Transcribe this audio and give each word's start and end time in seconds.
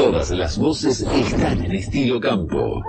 Todas 0.00 0.30
las 0.30 0.58
voces 0.58 1.02
están 1.02 1.62
en 1.62 1.72
estilo 1.72 2.20
campo. 2.20 2.82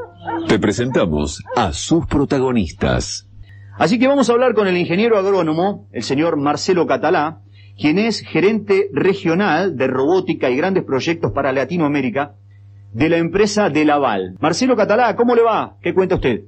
Te 0.48 0.58
presentamos 0.60 1.44
a 1.58 1.74
sus 1.74 2.08
protagonistas. 2.08 3.30
Así 3.78 4.00
que 4.00 4.08
vamos 4.08 4.30
a 4.30 4.34
hablar 4.34 4.54
con 4.54 4.66
el 4.66 4.78
ingeniero 4.78 5.18
agrónomo, 5.18 5.90
el 5.92 6.04
señor 6.04 6.38
Marcelo 6.38 6.88
Catalá, 6.88 7.42
quien 7.78 8.00
es 8.00 8.22
gerente 8.22 8.88
regional 8.94 9.76
de 9.76 9.88
robótica 9.88 10.50
y 10.50 10.56
grandes 10.56 10.86
proyectos 10.86 11.34
para 11.34 11.52
Latinoamérica 11.52 12.36
de 12.94 13.10
la 13.10 13.18
empresa 13.18 13.70
de 13.70 13.84
Laval. 13.84 14.38
Marcelo 14.40 14.78
Catalá, 14.78 15.14
¿cómo 15.18 15.36
le 15.36 15.42
va? 15.42 15.76
¿Qué 15.82 15.94
cuenta 15.94 16.16
usted? 16.16 16.44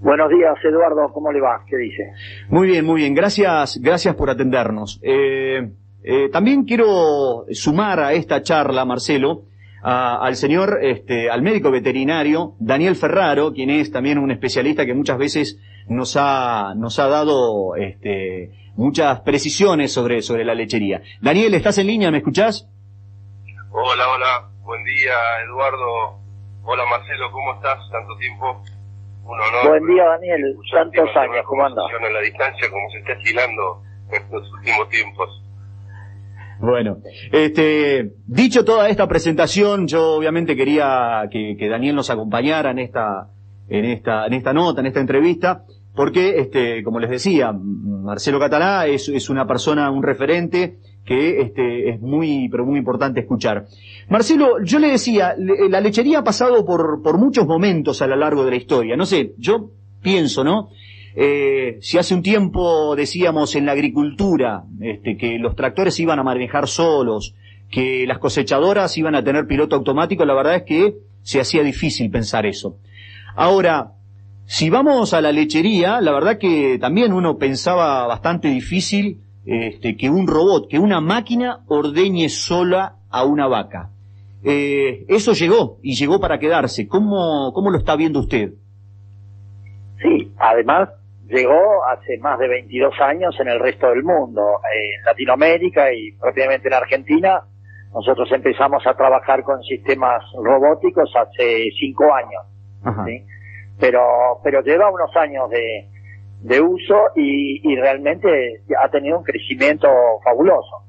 Buenos 0.00 0.28
días, 0.30 0.56
Eduardo, 0.64 1.12
¿cómo 1.14 1.30
le 1.30 1.40
va? 1.40 1.64
¿Qué 1.70 1.76
dice? 1.76 2.10
Muy 2.48 2.66
bien, 2.66 2.84
muy 2.84 3.02
bien, 3.02 3.14
gracias, 3.14 3.78
gracias 3.80 4.16
por 4.16 4.30
atendernos. 4.30 4.98
Eh, 5.04 5.70
eh, 6.02 6.28
también 6.32 6.64
quiero 6.64 7.44
sumar 7.52 8.00
a 8.00 8.14
esta 8.14 8.42
charla, 8.42 8.84
Marcelo, 8.84 9.44
al 9.88 10.34
señor, 10.34 10.80
este, 10.82 11.30
al 11.30 11.42
médico 11.42 11.70
veterinario 11.70 12.54
Daniel 12.58 12.96
Ferraro, 12.96 13.52
quien 13.52 13.70
es 13.70 13.92
también 13.92 14.18
un 14.18 14.32
especialista 14.32 14.84
que 14.84 14.94
muchas 14.94 15.16
veces 15.16 15.60
nos 15.88 16.16
ha, 16.16 16.74
nos 16.76 16.98
ha 16.98 17.06
dado 17.06 17.76
este, 17.76 18.50
muchas 18.74 19.20
precisiones 19.20 19.92
sobre, 19.92 20.22
sobre 20.22 20.44
la 20.44 20.54
lechería. 20.54 21.02
Daniel, 21.20 21.54
¿estás 21.54 21.78
en 21.78 21.86
línea? 21.86 22.10
¿Me 22.10 22.18
escuchás? 22.18 22.68
Hola, 23.70 24.08
hola, 24.08 24.50
buen 24.62 24.82
día, 24.82 25.14
Eduardo. 25.44 26.18
Hola, 26.64 26.82
Marcelo, 26.90 27.30
¿cómo 27.30 27.54
estás? 27.54 27.78
Tanto 27.92 28.16
tiempo. 28.16 28.60
Un 29.22 29.40
honor. 29.40 29.68
Buen 29.68 29.86
día, 29.86 30.04
Daniel. 30.04 30.56
Tantos 30.72 31.16
años, 31.16 31.44
¿cómo 31.46 31.64
andas? 31.64 31.84
A 31.84 32.10
la 32.10 32.20
distancia, 32.22 32.68
como 32.70 32.90
se 32.90 32.98
está 32.98 33.12
estilando 33.12 33.82
en 34.10 34.14
estos 34.20 34.52
últimos 34.52 34.88
tiempos. 34.88 35.45
Bueno, 36.60 36.98
este, 37.32 38.12
dicho 38.26 38.64
toda 38.64 38.88
esta 38.88 39.06
presentación, 39.06 39.86
yo 39.86 40.14
obviamente 40.14 40.56
quería 40.56 41.28
que, 41.30 41.68
Daniel 41.68 41.96
nos 41.96 42.10
acompañara 42.10 42.70
en 42.70 42.78
esta, 42.78 43.28
en 43.68 43.84
esta, 43.84 44.26
en 44.26 44.32
esta 44.32 44.52
nota, 44.52 44.80
en 44.80 44.86
esta 44.86 45.00
entrevista, 45.00 45.64
porque, 45.94 46.38
este, 46.38 46.82
como 46.82 47.00
les 47.00 47.10
decía, 47.10 47.52
Marcelo 47.52 48.38
Catalá 48.38 48.86
es, 48.86 49.08
es 49.08 49.28
una 49.28 49.46
persona, 49.46 49.90
un 49.90 50.02
referente 50.02 50.78
que 51.06 51.40
este, 51.40 51.90
es 51.90 52.00
muy, 52.00 52.48
pero 52.48 52.66
muy 52.66 52.78
importante 52.78 53.20
escuchar. 53.20 53.66
Marcelo, 54.08 54.62
yo 54.62 54.78
le 54.78 54.88
decía, 54.88 55.34
la 55.36 55.80
lechería 55.80 56.18
ha 56.18 56.24
pasado 56.24 56.64
por, 56.66 57.00
por 57.02 57.18
muchos 57.18 57.46
momentos 57.46 58.02
a 58.02 58.06
lo 58.06 58.16
largo 58.16 58.44
de 58.44 58.50
la 58.50 58.56
historia. 58.56 58.96
No 58.96 59.06
sé, 59.06 59.34
yo 59.38 59.70
pienso, 60.02 60.42
¿no? 60.42 60.70
Eh, 61.18 61.78
si 61.80 61.96
hace 61.96 62.14
un 62.14 62.22
tiempo 62.22 62.94
decíamos 62.94 63.56
en 63.56 63.64
la 63.64 63.72
agricultura 63.72 64.64
este, 64.82 65.16
que 65.16 65.38
los 65.38 65.56
tractores 65.56 65.98
iban 65.98 66.18
a 66.18 66.22
manejar 66.22 66.68
solos, 66.68 67.34
que 67.70 68.06
las 68.06 68.18
cosechadoras 68.18 68.96
iban 68.98 69.14
a 69.14 69.24
tener 69.24 69.46
piloto 69.46 69.76
automático, 69.76 70.26
la 70.26 70.34
verdad 70.34 70.56
es 70.56 70.62
que 70.64 70.96
se 71.22 71.40
hacía 71.40 71.62
difícil 71.62 72.10
pensar 72.10 72.44
eso. 72.44 72.76
Ahora, 73.34 73.92
si 74.44 74.68
vamos 74.68 75.14
a 75.14 75.22
la 75.22 75.32
lechería, 75.32 76.02
la 76.02 76.12
verdad 76.12 76.38
que 76.38 76.78
también 76.78 77.14
uno 77.14 77.38
pensaba 77.38 78.06
bastante 78.06 78.48
difícil 78.48 79.22
este, 79.46 79.96
que 79.96 80.10
un 80.10 80.26
robot, 80.26 80.68
que 80.68 80.78
una 80.78 81.00
máquina 81.00 81.60
ordeñe 81.66 82.28
sola 82.28 82.96
a 83.08 83.24
una 83.24 83.46
vaca. 83.46 83.90
Eh, 84.44 85.06
eso 85.08 85.32
llegó 85.32 85.78
y 85.82 85.94
llegó 85.94 86.20
para 86.20 86.38
quedarse. 86.38 86.86
¿Cómo, 86.86 87.52
¿Cómo 87.54 87.70
lo 87.70 87.78
está 87.78 87.96
viendo 87.96 88.20
usted? 88.20 88.52
Sí, 90.02 90.30
además 90.36 90.90
llegó 91.28 91.84
hace 91.86 92.18
más 92.18 92.38
de 92.38 92.48
22 92.48 92.94
años 93.00 93.34
en 93.40 93.48
el 93.48 93.58
resto 93.58 93.88
del 93.88 94.02
mundo, 94.02 94.60
en 94.72 95.04
Latinoamérica 95.04 95.92
y 95.92 96.12
propiamente 96.12 96.68
en 96.68 96.74
Argentina. 96.74 97.42
Nosotros 97.92 98.30
empezamos 98.32 98.86
a 98.86 98.94
trabajar 98.94 99.42
con 99.42 99.62
sistemas 99.62 100.22
robóticos 100.42 101.10
hace 101.16 101.68
cinco 101.78 102.04
años, 102.14 103.06
¿sí? 103.06 103.24
pero 103.80 104.00
pero 104.44 104.60
lleva 104.62 104.90
unos 104.90 105.14
años 105.16 105.48
de, 105.50 105.88
de 106.42 106.60
uso 106.60 106.94
y, 107.14 107.72
y, 107.72 107.76
realmente 107.76 108.28
ha 108.82 108.88
tenido 108.90 109.18
un 109.18 109.24
crecimiento 109.24 109.88
fabuloso. 110.22 110.84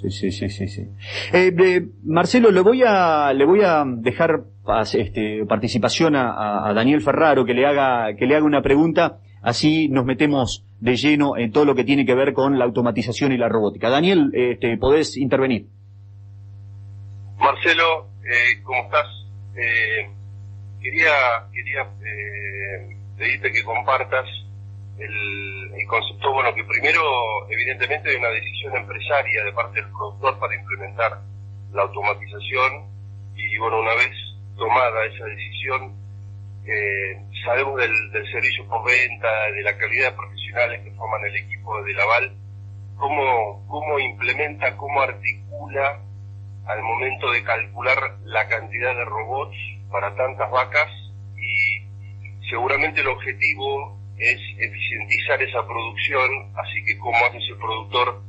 Sí, 0.00 0.10
sí, 0.10 0.30
sí, 0.30 0.48
sí. 0.48 0.68
sí. 0.68 0.88
Eh, 1.32 1.80
Marcelo, 2.04 2.50
le 2.50 2.60
voy 2.60 2.82
a 2.86 3.32
le 3.32 3.44
voy 3.44 3.60
a 3.62 3.84
dejar 3.86 4.40
este, 4.94 5.44
participación 5.46 6.16
a, 6.16 6.68
a, 6.68 6.74
Daniel 6.74 7.00
Ferraro 7.02 7.44
que 7.44 7.54
le 7.54 7.66
haga 7.66 8.14
que 8.16 8.26
le 8.26 8.36
haga 8.36 8.44
una 8.44 8.62
pregunta 8.62 9.18
Así 9.42 9.88
nos 9.88 10.04
metemos 10.04 10.64
de 10.80 10.96
lleno 10.96 11.36
en 11.36 11.52
todo 11.52 11.64
lo 11.64 11.74
que 11.74 11.84
tiene 11.84 12.06
que 12.06 12.14
ver 12.14 12.32
con 12.32 12.58
la 12.58 12.64
automatización 12.64 13.32
y 13.32 13.36
la 13.36 13.48
robótica. 13.48 13.88
Daniel, 13.90 14.30
este, 14.32 14.76
podés 14.76 15.16
intervenir. 15.16 15.66
Marcelo, 17.38 18.08
eh, 18.24 18.62
¿cómo 18.62 18.82
estás? 18.84 19.06
Eh, 19.56 20.10
quería 20.80 21.12
quería 21.52 21.82
eh, 21.82 22.96
pedirte 23.16 23.52
que 23.52 23.64
compartas 23.64 24.26
el, 24.98 25.86
concepto, 25.86 26.32
bueno, 26.32 26.54
que 26.54 26.64
primero, 26.64 27.00
evidentemente, 27.48 28.10
hay 28.10 28.16
una 28.16 28.28
decisión 28.28 28.76
empresaria 28.76 29.44
de 29.44 29.52
parte 29.52 29.80
del 29.80 29.90
productor 29.90 30.38
para 30.38 30.54
implementar 30.54 31.20
la 31.72 31.82
automatización 31.82 32.84
y, 33.34 33.56
bueno, 33.58 33.80
una 33.80 33.94
vez 33.94 34.10
tomada 34.56 35.06
esa 35.06 35.24
decisión, 35.24 35.94
eh, 36.66 37.24
sabemos 37.44 37.76
del, 37.76 37.92
servicio 38.32 38.66
por 38.68 38.84
venta, 38.84 39.28
de 39.54 39.62
la 39.62 39.76
calidad 39.76 40.10
de 40.10 40.16
profesionales 40.16 40.80
que 40.84 40.90
forman 40.92 41.24
el 41.26 41.36
equipo 41.36 41.82
de 41.82 41.92
Laval, 41.94 42.36
cómo, 42.96 43.66
cómo 43.68 43.98
implementa, 43.98 44.76
cómo 44.76 45.00
articula 45.00 46.00
al 46.66 46.82
momento 46.82 47.30
de 47.30 47.42
calcular 47.44 47.98
la 48.24 48.46
cantidad 48.48 48.94
de 48.94 49.04
robots 49.04 49.56
para 49.90 50.14
tantas 50.14 50.50
vacas 50.50 50.90
y 51.36 52.48
seguramente 52.50 53.00
el 53.00 53.08
objetivo 53.08 53.98
es 54.18 54.40
eficientizar 54.58 55.40
esa 55.42 55.64
producción, 55.66 56.28
así 56.56 56.84
que 56.84 56.98
cómo 56.98 57.16
hace 57.24 57.38
ese 57.38 57.54
productor 57.54 58.22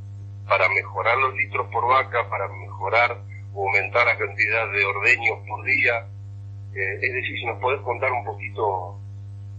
para 0.48 0.70
mejorar 0.70 1.18
los 1.18 1.34
litros 1.36 1.68
por 1.72 1.88
vaca, 1.88 2.30
para 2.30 2.48
mejorar 2.48 3.18
o 3.54 3.68
aumentar 3.68 4.06
la 4.06 4.18
cantidad 4.18 4.72
de 4.72 4.86
ordeños 4.86 5.40
por 5.48 5.66
día, 5.66 6.06
eh, 6.76 6.96
es 7.02 7.14
decir, 7.14 7.38
si 7.38 7.46
nos 7.46 7.60
podés 7.60 7.82
contar 7.82 8.12
un 8.12 8.26
poquito 8.26 8.98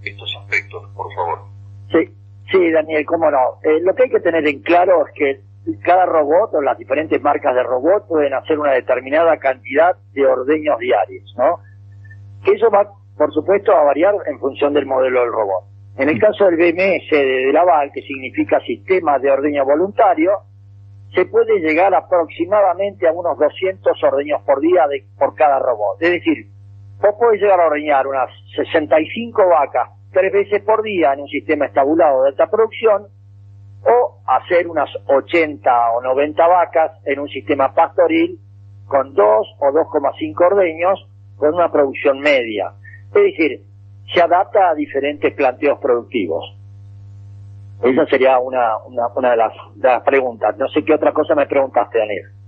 estos 0.03 0.37
aspectos, 0.41 0.91
por 0.94 1.12
favor. 1.15 1.41
Sí, 1.91 2.15
sí, 2.50 2.71
Daniel, 2.71 3.04
cómo 3.06 3.31
no. 3.31 3.59
Eh, 3.62 3.81
lo 3.82 3.94
que 3.94 4.04
hay 4.04 4.10
que 4.10 4.21
tener 4.21 4.47
en 4.47 4.60
claro 4.62 5.06
es 5.06 5.12
que 5.15 5.41
cada 5.82 6.06
robot 6.06 6.54
o 6.54 6.62
las 6.62 6.78
diferentes 6.78 7.20
marcas 7.20 7.54
de 7.54 7.62
robot 7.62 8.06
pueden 8.09 8.32
hacer 8.34 8.59
una 8.59 8.72
determinada 8.72 9.37
cantidad 9.38 9.97
de 10.12 10.26
ordeños 10.26 10.78
diarios, 10.78 11.34
¿no? 11.37 11.60
Eso 12.47 12.70
va, 12.70 12.91
por 13.16 13.32
supuesto, 13.32 13.72
a 13.72 13.84
variar 13.84 14.15
en 14.26 14.38
función 14.38 14.72
del 14.72 14.87
modelo 14.87 15.20
del 15.20 15.32
robot. 15.32 15.65
En 15.99 16.09
el 16.09 16.19
caso 16.19 16.47
del 16.47 16.56
BMS 16.56 17.10
de 17.10 17.53
Laval, 17.53 17.91
que 17.93 18.00
significa 18.03 18.60
Sistema 18.60 19.19
de 19.19 19.31
Ordeño 19.31 19.65
Voluntario, 19.65 20.32
se 21.15 21.26
puede 21.26 21.59
llegar 21.59 21.94
aproximadamente 21.94 23.06
a 23.06 23.12
unos 23.12 23.37
200 23.37 24.03
ordeños 24.04 24.41
por 24.43 24.60
día 24.60 24.87
de, 24.88 25.04
por 25.19 25.34
cada 25.34 25.59
robot. 25.59 26.00
Es 26.00 26.10
decir, 26.10 26.47
vos 27.00 27.15
podés 27.19 27.41
llegar 27.41 27.61
a 27.61 27.66
ordeñar 27.66 28.06
unas 28.06 28.31
65 28.56 29.49
vacas 29.49 29.88
tres 30.12 30.33
veces 30.33 30.62
por 30.62 30.83
día 30.83 31.12
en 31.12 31.21
un 31.21 31.28
sistema 31.28 31.66
estabulado 31.66 32.22
de 32.22 32.31
alta 32.31 32.49
producción 32.49 33.06
o 33.83 34.19
hacer 34.27 34.66
unas 34.66 34.91
80 35.06 35.91
o 35.93 36.03
90 36.03 36.47
vacas 36.47 36.93
en 37.05 37.21
un 37.21 37.28
sistema 37.28 37.72
pastoril 37.72 38.38
con 38.87 39.15
2 39.15 39.25
o 39.25 39.66
2,5 39.66 40.47
ordeños 40.47 41.09
con 41.37 41.55
una 41.55 41.71
producción 41.71 42.21
media. 42.21 42.72
Es 43.15 43.22
decir, 43.22 43.62
se 44.12 44.21
adapta 44.21 44.71
a 44.71 44.75
diferentes 44.75 45.32
planteos 45.34 45.78
productivos. 45.78 46.56
Esa 47.82 48.05
sería 48.06 48.38
una, 48.38 48.77
una, 48.84 49.06
una 49.15 49.31
de, 49.31 49.37
las, 49.37 49.53
de 49.75 49.88
las 49.88 50.03
preguntas. 50.03 50.56
No 50.59 50.69
sé 50.69 50.84
qué 50.84 50.93
otra 50.93 51.12
cosa 51.12 51.34
me 51.34 51.47
preguntaste, 51.47 51.99
Daniel. 51.99 52.39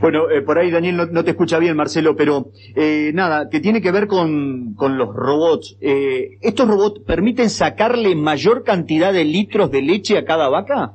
Bueno, 0.00 0.30
eh, 0.30 0.42
por 0.42 0.58
ahí 0.58 0.70
Daniel 0.70 1.08
no, 1.12 1.24
te 1.24 1.30
escucha 1.30 1.58
bien, 1.58 1.76
Marcelo, 1.76 2.16
pero 2.16 2.46
eh, 2.74 3.10
nada, 3.14 3.50
que 3.50 3.60
tiene 3.60 3.82
que 3.82 3.92
ver 3.92 4.06
con, 4.06 4.74
con 4.74 4.96
los 4.96 5.14
robots. 5.14 5.76
Eh, 5.80 6.38
¿Estos 6.40 6.68
robots 6.68 7.02
permiten 7.06 7.50
sacarle 7.50 8.14
mayor 8.14 8.64
cantidad 8.64 9.12
de 9.12 9.24
litros 9.24 9.70
de 9.70 9.82
leche 9.82 10.16
a 10.16 10.24
cada 10.24 10.48
vaca? 10.48 10.92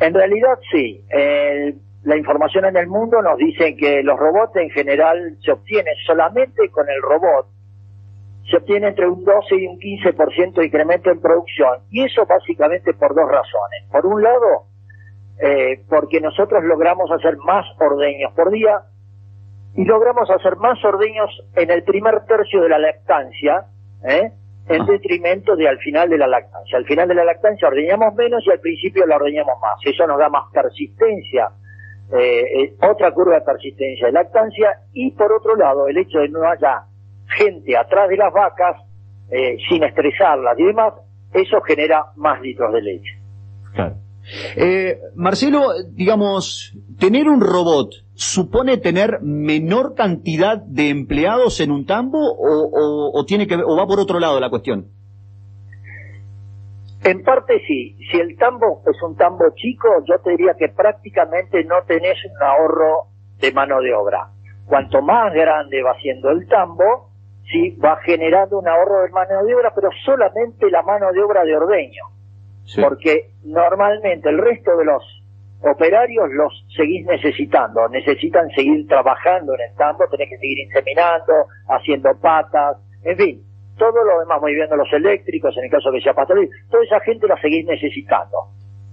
En 0.00 0.12
realidad 0.12 0.58
sí. 0.72 1.04
la 2.02 2.16
información 2.16 2.64
en 2.64 2.76
el 2.76 2.88
mundo 2.88 3.22
nos 3.22 3.38
dice 3.38 3.76
que 3.76 4.02
los 4.02 4.18
robots 4.18 4.56
en 4.56 4.70
general 4.70 5.36
se 5.40 5.52
obtienen 5.52 5.94
solamente 6.04 6.68
con 6.70 6.88
el 6.88 7.00
robot. 7.00 7.46
Se 8.50 8.56
obtiene 8.56 8.88
entre 8.88 9.08
un 9.08 9.24
12 9.24 9.54
y 9.56 9.66
un 9.66 9.78
15% 9.78 10.54
de 10.54 10.66
incremento 10.66 11.10
en 11.10 11.20
producción. 11.20 11.78
Y 11.90 12.04
eso 12.04 12.26
básicamente 12.26 12.92
por 12.92 13.14
dos 13.14 13.24
razones. 13.30 13.88
Por 13.90 14.04
un 14.04 14.22
lado, 14.22 14.66
eh, 15.40 15.82
porque 15.88 16.20
nosotros 16.20 16.62
logramos 16.64 17.10
hacer 17.10 17.36
más 17.38 17.66
ordeños 17.80 18.32
por 18.34 18.50
día 18.50 18.82
y 19.74 19.84
logramos 19.84 20.30
hacer 20.30 20.56
más 20.56 20.82
ordeños 20.84 21.30
en 21.56 21.70
el 21.70 21.82
primer 21.82 22.24
tercio 22.26 22.62
de 22.62 22.68
la 22.68 22.78
lactancia, 22.78 23.66
¿eh? 24.04 24.30
en 24.68 24.82
ah. 24.82 24.86
detrimento 24.88 25.56
de 25.56 25.68
al 25.68 25.78
final 25.78 26.08
de 26.08 26.18
la 26.18 26.28
lactancia. 26.28 26.78
Al 26.78 26.86
final 26.86 27.08
de 27.08 27.14
la 27.14 27.24
lactancia 27.24 27.68
ordeñamos 27.68 28.14
menos 28.14 28.44
y 28.46 28.50
al 28.50 28.60
principio 28.60 29.06
la 29.06 29.16
ordeñamos 29.16 29.54
más. 29.60 29.78
Eso 29.84 30.06
nos 30.06 30.18
da 30.18 30.28
más 30.28 30.44
persistencia 30.52 31.50
eh, 32.12 32.74
otra 32.82 33.12
curva 33.12 33.36
de 33.36 33.40
persistencia 33.40 34.06
de 34.06 34.12
lactancia 34.12 34.78
y 34.92 35.10
por 35.12 35.32
otro 35.32 35.56
lado 35.56 35.88
el 35.88 35.96
hecho 35.96 36.18
de 36.18 36.28
no 36.28 36.46
haya 36.46 36.84
gente 37.26 37.76
atrás 37.76 38.08
de 38.08 38.16
las 38.16 38.32
vacas 38.32 38.76
eh, 39.30 39.56
sin 39.68 39.82
estresarlas 39.82 40.58
y 40.58 40.64
demás, 40.64 40.92
eso 41.32 41.60
genera 41.62 42.04
más 42.16 42.40
litros 42.42 42.72
de 42.74 42.82
leche. 42.82 43.18
Claro. 43.74 43.96
Eh, 44.56 44.98
Marcelo, 45.14 45.68
digamos, 45.90 46.74
tener 46.98 47.28
un 47.28 47.40
robot 47.40 47.90
supone 48.14 48.78
tener 48.78 49.20
menor 49.20 49.94
cantidad 49.94 50.58
de 50.58 50.88
empleados 50.88 51.60
en 51.60 51.70
un 51.70 51.84
tambo 51.84 52.18
o, 52.18 53.24
tiene 53.26 53.46
que 53.46 53.56
o 53.56 53.76
va 53.76 53.86
por 53.86 54.00
otro 54.00 54.20
lado 54.20 54.40
la 54.40 54.50
cuestión. 54.50 54.86
En 57.02 57.22
parte 57.22 57.60
sí. 57.66 57.96
Si 58.10 58.18
el 58.18 58.36
tambo 58.38 58.82
es 58.86 59.02
un 59.02 59.14
tambo 59.16 59.44
chico, 59.54 59.88
yo 60.08 60.18
te 60.20 60.30
diría 60.30 60.54
que 60.58 60.70
prácticamente 60.70 61.62
no 61.64 61.82
tenés 61.86 62.16
un 62.24 62.42
ahorro 62.42 63.08
de 63.38 63.52
mano 63.52 63.80
de 63.82 63.92
obra. 63.92 64.30
Cuanto 64.64 65.02
más 65.02 65.34
grande 65.34 65.82
va 65.82 65.94
siendo 66.00 66.30
el 66.30 66.48
tambo, 66.48 67.10
sí 67.52 67.72
va 67.72 67.98
generando 68.06 68.58
un 68.58 68.68
ahorro 68.68 69.02
de 69.02 69.10
mano 69.10 69.44
de 69.44 69.54
obra, 69.54 69.72
pero 69.74 69.90
solamente 70.06 70.70
la 70.70 70.82
mano 70.82 71.12
de 71.12 71.22
obra 71.22 71.44
de 71.44 71.54
ordeño. 71.54 72.04
Porque 72.80 73.30
normalmente 73.44 74.28
el 74.28 74.38
resto 74.38 74.76
de 74.76 74.84
los 74.84 75.02
operarios 75.60 76.28
los 76.32 76.64
seguís 76.76 77.06
necesitando, 77.06 77.88
necesitan 77.88 78.48
seguir 78.50 78.86
trabajando 78.86 79.54
en 79.54 79.70
el 79.70 79.76
tambo, 79.76 80.04
tenés 80.10 80.28
que 80.30 80.38
seguir 80.38 80.58
inseminando, 80.58 81.32
haciendo 81.68 82.10
patas, 82.20 82.76
en 83.02 83.16
fin, 83.16 83.42
todo 83.78 84.04
lo 84.04 84.20
demás, 84.20 84.40
moviendo 84.40 84.76
los 84.76 84.92
eléctricos, 84.92 85.56
en 85.56 85.64
el 85.64 85.70
caso 85.70 85.90
que 85.92 86.00
sea 86.00 86.14
pastel, 86.14 86.48
toda 86.70 86.84
esa 86.84 87.00
gente 87.00 87.26
la 87.26 87.40
seguís 87.40 87.66
necesitando. 87.66 88.36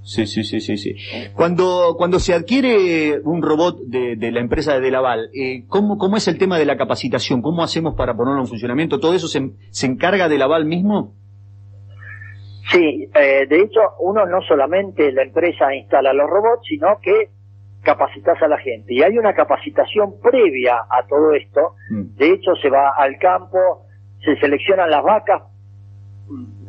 Sí, 0.03 0.25
sí, 0.25 0.43
sí, 0.43 0.59
sí, 0.61 0.77
sí. 0.77 0.95
Cuando, 1.35 1.93
cuando 1.95 2.19
se 2.19 2.33
adquiere 2.33 3.19
un 3.23 3.43
robot 3.43 3.81
de, 3.85 4.15
de 4.15 4.31
la 4.31 4.39
empresa 4.39 4.73
de 4.73 4.81
Delaval, 4.81 5.29
eh, 5.33 5.65
¿cómo, 5.67 5.99
¿cómo 5.99 6.17
es 6.17 6.27
el 6.27 6.39
tema 6.39 6.57
de 6.57 6.65
la 6.65 6.75
capacitación? 6.75 7.43
¿Cómo 7.43 7.61
hacemos 7.63 7.93
para 7.95 8.15
ponerlo 8.15 8.41
en 8.41 8.47
funcionamiento? 8.47 8.99
¿Todo 8.99 9.13
eso 9.13 9.27
se, 9.27 9.51
se 9.69 9.85
encarga 9.85 10.27
de 10.27 10.35
Delaval 10.35 10.65
mismo? 10.65 11.13
Sí, 12.71 13.09
eh, 13.13 13.45
de 13.47 13.61
hecho, 13.61 13.81
uno 13.99 14.25
no 14.25 14.41
solamente 14.41 15.11
la 15.11 15.23
empresa 15.23 15.73
instala 15.75 16.13
los 16.13 16.29
robots, 16.29 16.65
sino 16.67 16.99
que 17.01 17.29
capacitas 17.83 18.41
a 18.41 18.47
la 18.47 18.57
gente. 18.59 18.93
Y 18.93 19.01
hay 19.01 19.17
una 19.17 19.33
capacitación 19.33 20.21
previa 20.21 20.75
a 20.89 21.05
todo 21.07 21.33
esto. 21.33 21.75
Mm. 21.89 22.15
De 22.15 22.31
hecho, 22.31 22.55
se 22.55 22.69
va 22.69 22.93
al 22.95 23.17
campo, 23.17 23.85
se 24.23 24.37
seleccionan 24.37 24.89
las 24.89 25.03
vacas 25.03 25.41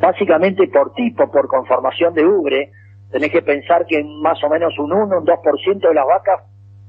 básicamente 0.01 0.67
por 0.69 0.93
tipo, 0.95 1.31
por 1.31 1.47
conformación 1.47 2.15
de 2.15 2.27
ubre. 2.27 2.73
Tenés 3.11 3.31
que 3.31 3.43
pensar 3.43 3.87
que 3.87 4.03
más 4.03 4.43
o 4.43 4.49
menos 4.49 4.77
un 4.79 4.93
1, 4.93 5.19
un 5.19 5.27
2% 5.27 5.89
de 5.89 5.95
las 5.95 6.07
vacas 6.07 6.41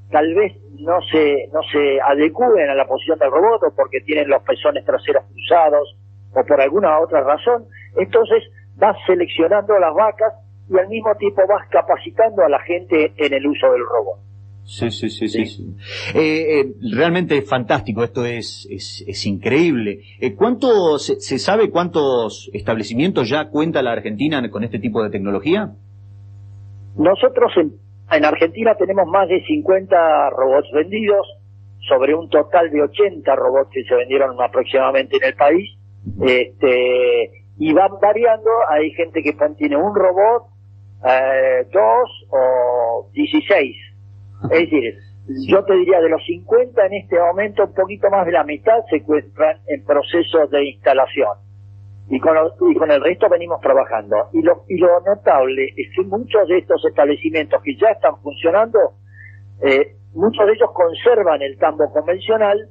tal 0.09 0.33
vez 0.33 0.53
no 0.79 1.01
se, 1.11 1.49
no 1.53 1.61
se 1.71 1.99
adecúen 2.01 2.69
a 2.69 2.75
la 2.75 2.85
posición 2.85 3.19
del 3.19 3.31
robot 3.31 3.63
o 3.63 3.75
porque 3.75 4.01
tienen 4.01 4.29
los 4.29 4.41
pezones 4.43 4.85
traseros 4.85 5.23
cruzados 5.31 5.97
o 6.33 6.43
por 6.45 6.61
alguna 6.61 6.99
otra 6.99 7.21
razón. 7.21 7.65
Entonces 7.97 8.43
vas 8.77 8.97
seleccionando 9.05 9.77
las 9.79 9.93
vacas 9.93 10.33
y 10.69 10.77
al 10.77 10.87
mismo 10.87 11.13
tiempo 11.15 11.41
vas 11.47 11.67
capacitando 11.69 12.43
a 12.43 12.49
la 12.49 12.59
gente 12.61 13.13
en 13.17 13.33
el 13.33 13.45
uso 13.45 13.71
del 13.71 13.81
robot. 13.81 14.19
Sí, 14.65 14.89
sí, 14.91 15.09
sí, 15.09 15.27
sí. 15.27 15.75
Eh, 16.15 16.61
eh, 16.61 16.65
realmente 16.95 17.37
es 17.37 17.49
fantástico, 17.49 18.01
esto 18.01 18.25
es, 18.25 18.65
es, 18.71 19.03
es 19.05 19.25
increíble. 19.25 19.99
Eh, 20.21 20.35
¿Cuánto 20.35 20.97
se, 20.99 21.37
sabe 21.37 21.69
cuántos 21.69 22.49
establecimientos 22.53 23.29
ya 23.29 23.49
cuenta 23.49 23.81
la 23.81 23.91
Argentina 23.91 24.41
con 24.49 24.63
este 24.63 24.79
tipo 24.79 25.03
de 25.03 25.09
tecnología? 25.09 25.71
Nosotros 26.95 27.51
en, 27.57 27.73
en 28.09 28.25
Argentina 28.25 28.73
tenemos 28.75 29.05
más 29.07 29.27
de 29.27 29.43
50 29.43 30.29
robots 30.29 30.71
vendidos, 30.73 31.27
sobre 31.87 32.15
un 32.15 32.29
total 32.29 32.69
de 32.71 32.81
80 32.81 33.35
robots 33.35 33.69
que 33.73 33.83
se 33.83 33.95
vendieron 33.95 34.41
aproximadamente 34.41 35.17
en 35.17 35.23
el 35.25 35.35
país. 35.35 35.77
Este, 36.21 37.42
y 37.57 37.73
van 37.73 37.91
variando, 38.01 38.49
hay 38.69 38.91
gente 38.91 39.21
que 39.21 39.35
tiene 39.57 39.77
un 39.77 39.95
robot, 39.95 40.47
eh, 41.05 41.67
dos 41.71 42.27
o 42.29 43.09
16 43.13 43.93
es 44.43 44.49
decir, 44.49 44.97
yo 45.47 45.63
te 45.63 45.73
diría 45.73 46.01
de 46.01 46.09
los 46.09 46.23
50 46.25 46.85
en 46.85 46.93
este 46.93 47.17
momento, 47.17 47.63
un 47.63 47.73
poquito 47.73 48.09
más 48.09 48.25
de 48.25 48.33
la 48.33 48.43
mitad 48.43 48.83
se 48.89 48.97
encuentran 48.97 49.57
en 49.67 49.83
proceso 49.85 50.47
de 50.47 50.65
instalación. 50.65 51.37
Y 52.09 52.19
con, 52.19 52.35
y 52.69 52.75
con 52.75 52.91
el 52.91 53.01
resto 53.01 53.29
venimos 53.29 53.61
trabajando. 53.61 54.29
Y 54.33 54.41
lo, 54.41 54.65
y 54.67 54.77
lo 54.77 54.99
notable 55.01 55.73
es 55.77 55.87
que 55.95 56.03
muchos 56.03 56.47
de 56.49 56.57
estos 56.57 56.83
establecimientos 56.85 57.61
que 57.63 57.75
ya 57.77 57.91
están 57.91 58.17
funcionando, 58.21 58.79
eh, 59.61 59.95
muchos 60.13 60.45
de 60.45 60.53
ellos 60.53 60.69
conservan 60.73 61.41
el 61.41 61.57
tambo 61.57 61.89
convencional 61.93 62.67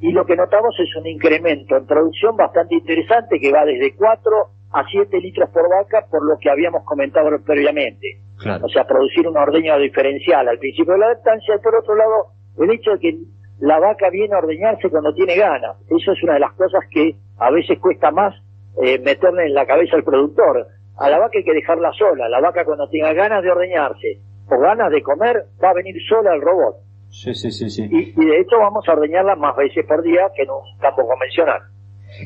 y 0.00 0.12
lo 0.12 0.26
que 0.26 0.36
notamos 0.36 0.74
es 0.78 0.94
un 0.96 1.06
incremento 1.06 1.76
en 1.76 1.86
producción 1.86 2.36
bastante 2.36 2.74
interesante 2.74 3.40
que 3.40 3.52
va 3.52 3.64
desde 3.64 3.94
4 3.94 4.32
a 4.72 4.84
7 4.90 5.20
litros 5.20 5.48
por 5.50 5.68
vaca 5.70 6.06
por 6.10 6.24
lo 6.24 6.36
que 6.38 6.50
habíamos 6.50 6.84
comentado 6.84 7.30
previamente. 7.44 8.18
O 8.62 8.68
sea, 8.68 8.84
producir 8.86 9.26
una 9.26 9.42
ordeña 9.42 9.78
diferencial 9.78 10.46
al 10.48 10.58
principio 10.58 10.92
de 10.92 10.98
la 10.98 11.08
lactancia 11.08 11.54
y 11.54 11.62
por 11.62 11.74
otro 11.74 11.94
lado 11.94 12.26
el 12.58 12.70
hecho 12.70 12.92
de 12.92 12.98
que 12.98 13.18
la 13.60 13.78
vaca 13.78 14.10
viene 14.10 14.34
a 14.34 14.38
ordeñarse 14.38 14.90
cuando 14.90 15.14
tiene 15.14 15.36
ganas. 15.36 15.76
Eso 15.88 16.12
es 16.12 16.22
una 16.22 16.34
de 16.34 16.40
las 16.40 16.52
cosas 16.52 16.84
que 16.90 17.16
a 17.38 17.50
veces 17.50 17.78
cuesta 17.78 18.10
más 18.10 18.34
eh, 18.82 18.98
meterle 18.98 19.46
en 19.46 19.54
la 19.54 19.66
cabeza 19.66 19.96
al 19.96 20.04
productor. 20.04 20.66
A 20.98 21.08
la 21.08 21.18
vaca 21.18 21.38
hay 21.38 21.44
que 21.44 21.54
dejarla 21.54 21.90
sola. 21.92 22.28
La 22.28 22.40
vaca 22.40 22.64
cuando 22.66 22.88
tenga 22.88 23.14
ganas 23.14 23.42
de 23.42 23.50
ordeñarse 23.50 24.20
o 24.48 24.58
ganas 24.58 24.90
de 24.90 25.02
comer 25.02 25.44
va 25.62 25.70
a 25.70 25.74
venir 25.74 25.96
sola 26.06 26.32
al 26.32 26.42
robot. 26.42 26.76
Sí, 27.16 27.34
sí, 27.34 27.50
sí, 27.50 27.70
sí. 27.70 27.88
Y, 27.90 28.20
y 28.20 28.24
de 28.26 28.40
hecho 28.40 28.58
vamos 28.58 28.86
a 28.86 28.92
ordeñarla 28.92 29.36
más 29.36 29.56
veces 29.56 29.86
por 29.86 30.02
día 30.02 30.28
que 30.36 30.42
en 30.42 30.50
un 30.50 30.78
campo 30.78 31.06
convencional. 31.06 31.62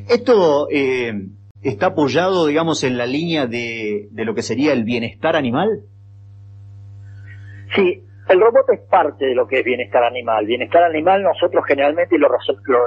Esto 0.08 0.68
eh, 0.68 1.12
está 1.62 1.86
apoyado, 1.86 2.46
digamos, 2.46 2.82
en 2.82 2.98
la 2.98 3.06
línea 3.06 3.46
de, 3.46 4.08
de 4.10 4.24
lo 4.24 4.34
que 4.34 4.42
sería 4.42 4.72
el 4.72 4.82
bienestar 4.82 5.36
animal. 5.36 5.68
Sí, 7.76 8.02
el 8.28 8.40
robot 8.40 8.68
es 8.72 8.80
parte 8.88 9.26
de 9.26 9.34
lo 9.36 9.46
que 9.46 9.60
es 9.60 9.64
bienestar 9.64 10.02
animal. 10.02 10.44
Bienestar 10.46 10.82
animal 10.82 11.22
nosotros 11.22 11.64
generalmente 11.68 12.18
lo, 12.18 12.28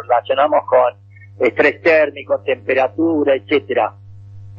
relacionamos 0.01 0.59
con 0.67 0.93
estrés 1.39 1.81
térmico, 1.81 2.41
temperatura, 2.43 3.35
etcétera. 3.35 3.93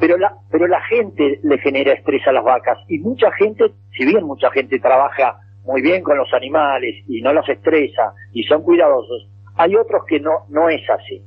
Pero 0.00 0.16
la, 0.16 0.34
pero 0.50 0.66
la 0.66 0.80
gente 0.82 1.40
le 1.42 1.58
genera 1.58 1.92
estrés 1.92 2.26
a 2.26 2.32
las 2.32 2.42
vacas 2.42 2.78
y 2.88 2.98
mucha 3.00 3.30
gente, 3.32 3.66
si 3.96 4.06
bien 4.06 4.24
mucha 4.24 4.50
gente 4.50 4.78
trabaja 4.78 5.40
muy 5.64 5.82
bien 5.82 6.02
con 6.02 6.16
los 6.16 6.32
animales 6.32 7.04
y 7.08 7.20
no 7.22 7.32
los 7.32 7.48
estresa 7.48 8.14
y 8.32 8.42
son 8.44 8.62
cuidadosos, 8.62 9.28
hay 9.56 9.74
otros 9.76 10.04
que 10.06 10.20
no, 10.20 10.46
no 10.48 10.68
es 10.68 10.82
así. 10.90 11.22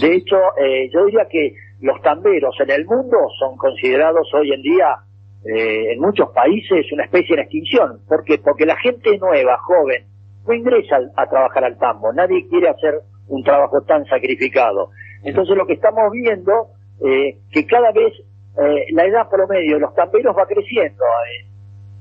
De 0.00 0.14
hecho, 0.14 0.36
eh, 0.58 0.88
yo 0.92 1.04
diría 1.06 1.26
que 1.28 1.54
los 1.80 2.00
tamberos 2.02 2.54
en 2.60 2.70
el 2.70 2.86
mundo 2.86 3.16
son 3.38 3.56
considerados 3.56 4.32
hoy 4.34 4.52
en 4.52 4.62
día 4.62 4.96
eh, 5.44 5.92
en 5.92 6.00
muchos 6.00 6.30
países 6.30 6.86
una 6.92 7.04
especie 7.04 7.34
de 7.34 7.42
extinción. 7.42 8.00
¿Por 8.08 8.24
qué? 8.24 8.38
Porque 8.38 8.64
la 8.64 8.76
gente 8.76 9.18
nueva, 9.18 9.58
joven, 9.58 10.06
no 10.46 10.54
ingresa 10.54 10.98
a, 11.16 11.28
trabajar 11.28 11.64
al 11.64 11.78
tambo. 11.78 12.12
Nadie 12.12 12.46
quiere 12.48 12.68
hacer 12.68 13.00
un 13.26 13.42
trabajo 13.42 13.82
tan 13.82 14.04
sacrificado. 14.06 14.90
Entonces 15.24 15.56
lo 15.56 15.66
que 15.66 15.74
estamos 15.74 16.10
viendo, 16.12 16.68
eh, 17.04 17.38
que 17.50 17.66
cada 17.66 17.90
vez 17.90 18.12
eh, 18.58 18.86
la 18.92 19.04
edad 19.04 19.28
promedio 19.28 19.74
de 19.74 19.80
los 19.80 19.94
tamberos 19.94 20.36
va 20.36 20.46
creciendo. 20.46 21.04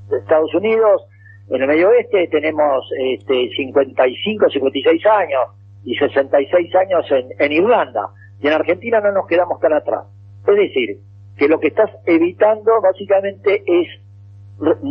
En 0.10 0.18
Estados 0.20 0.54
Unidos, 0.54 1.02
en 1.50 1.62
el 1.62 1.68
medio 1.68 1.90
oeste, 1.90 2.28
tenemos 2.28 2.86
este, 2.98 3.50
55, 3.56 4.50
56 4.50 5.06
años 5.06 5.42
y 5.84 5.96
66 5.96 6.76
años 6.76 7.06
en, 7.12 7.28
en 7.40 7.52
Irlanda. 7.52 8.10
Y 8.42 8.48
en 8.48 8.54
Argentina 8.54 9.00
no 9.00 9.12
nos 9.12 9.28
quedamos 9.28 9.60
tan 9.60 9.74
atrás. 9.74 10.06
Es 10.48 10.56
decir, 10.56 11.00
que 11.38 11.48
lo 11.48 11.60
que 11.60 11.70
estás 11.70 11.90
evitando 12.06 12.80
básicamente 12.82 13.64
es, 13.66 13.88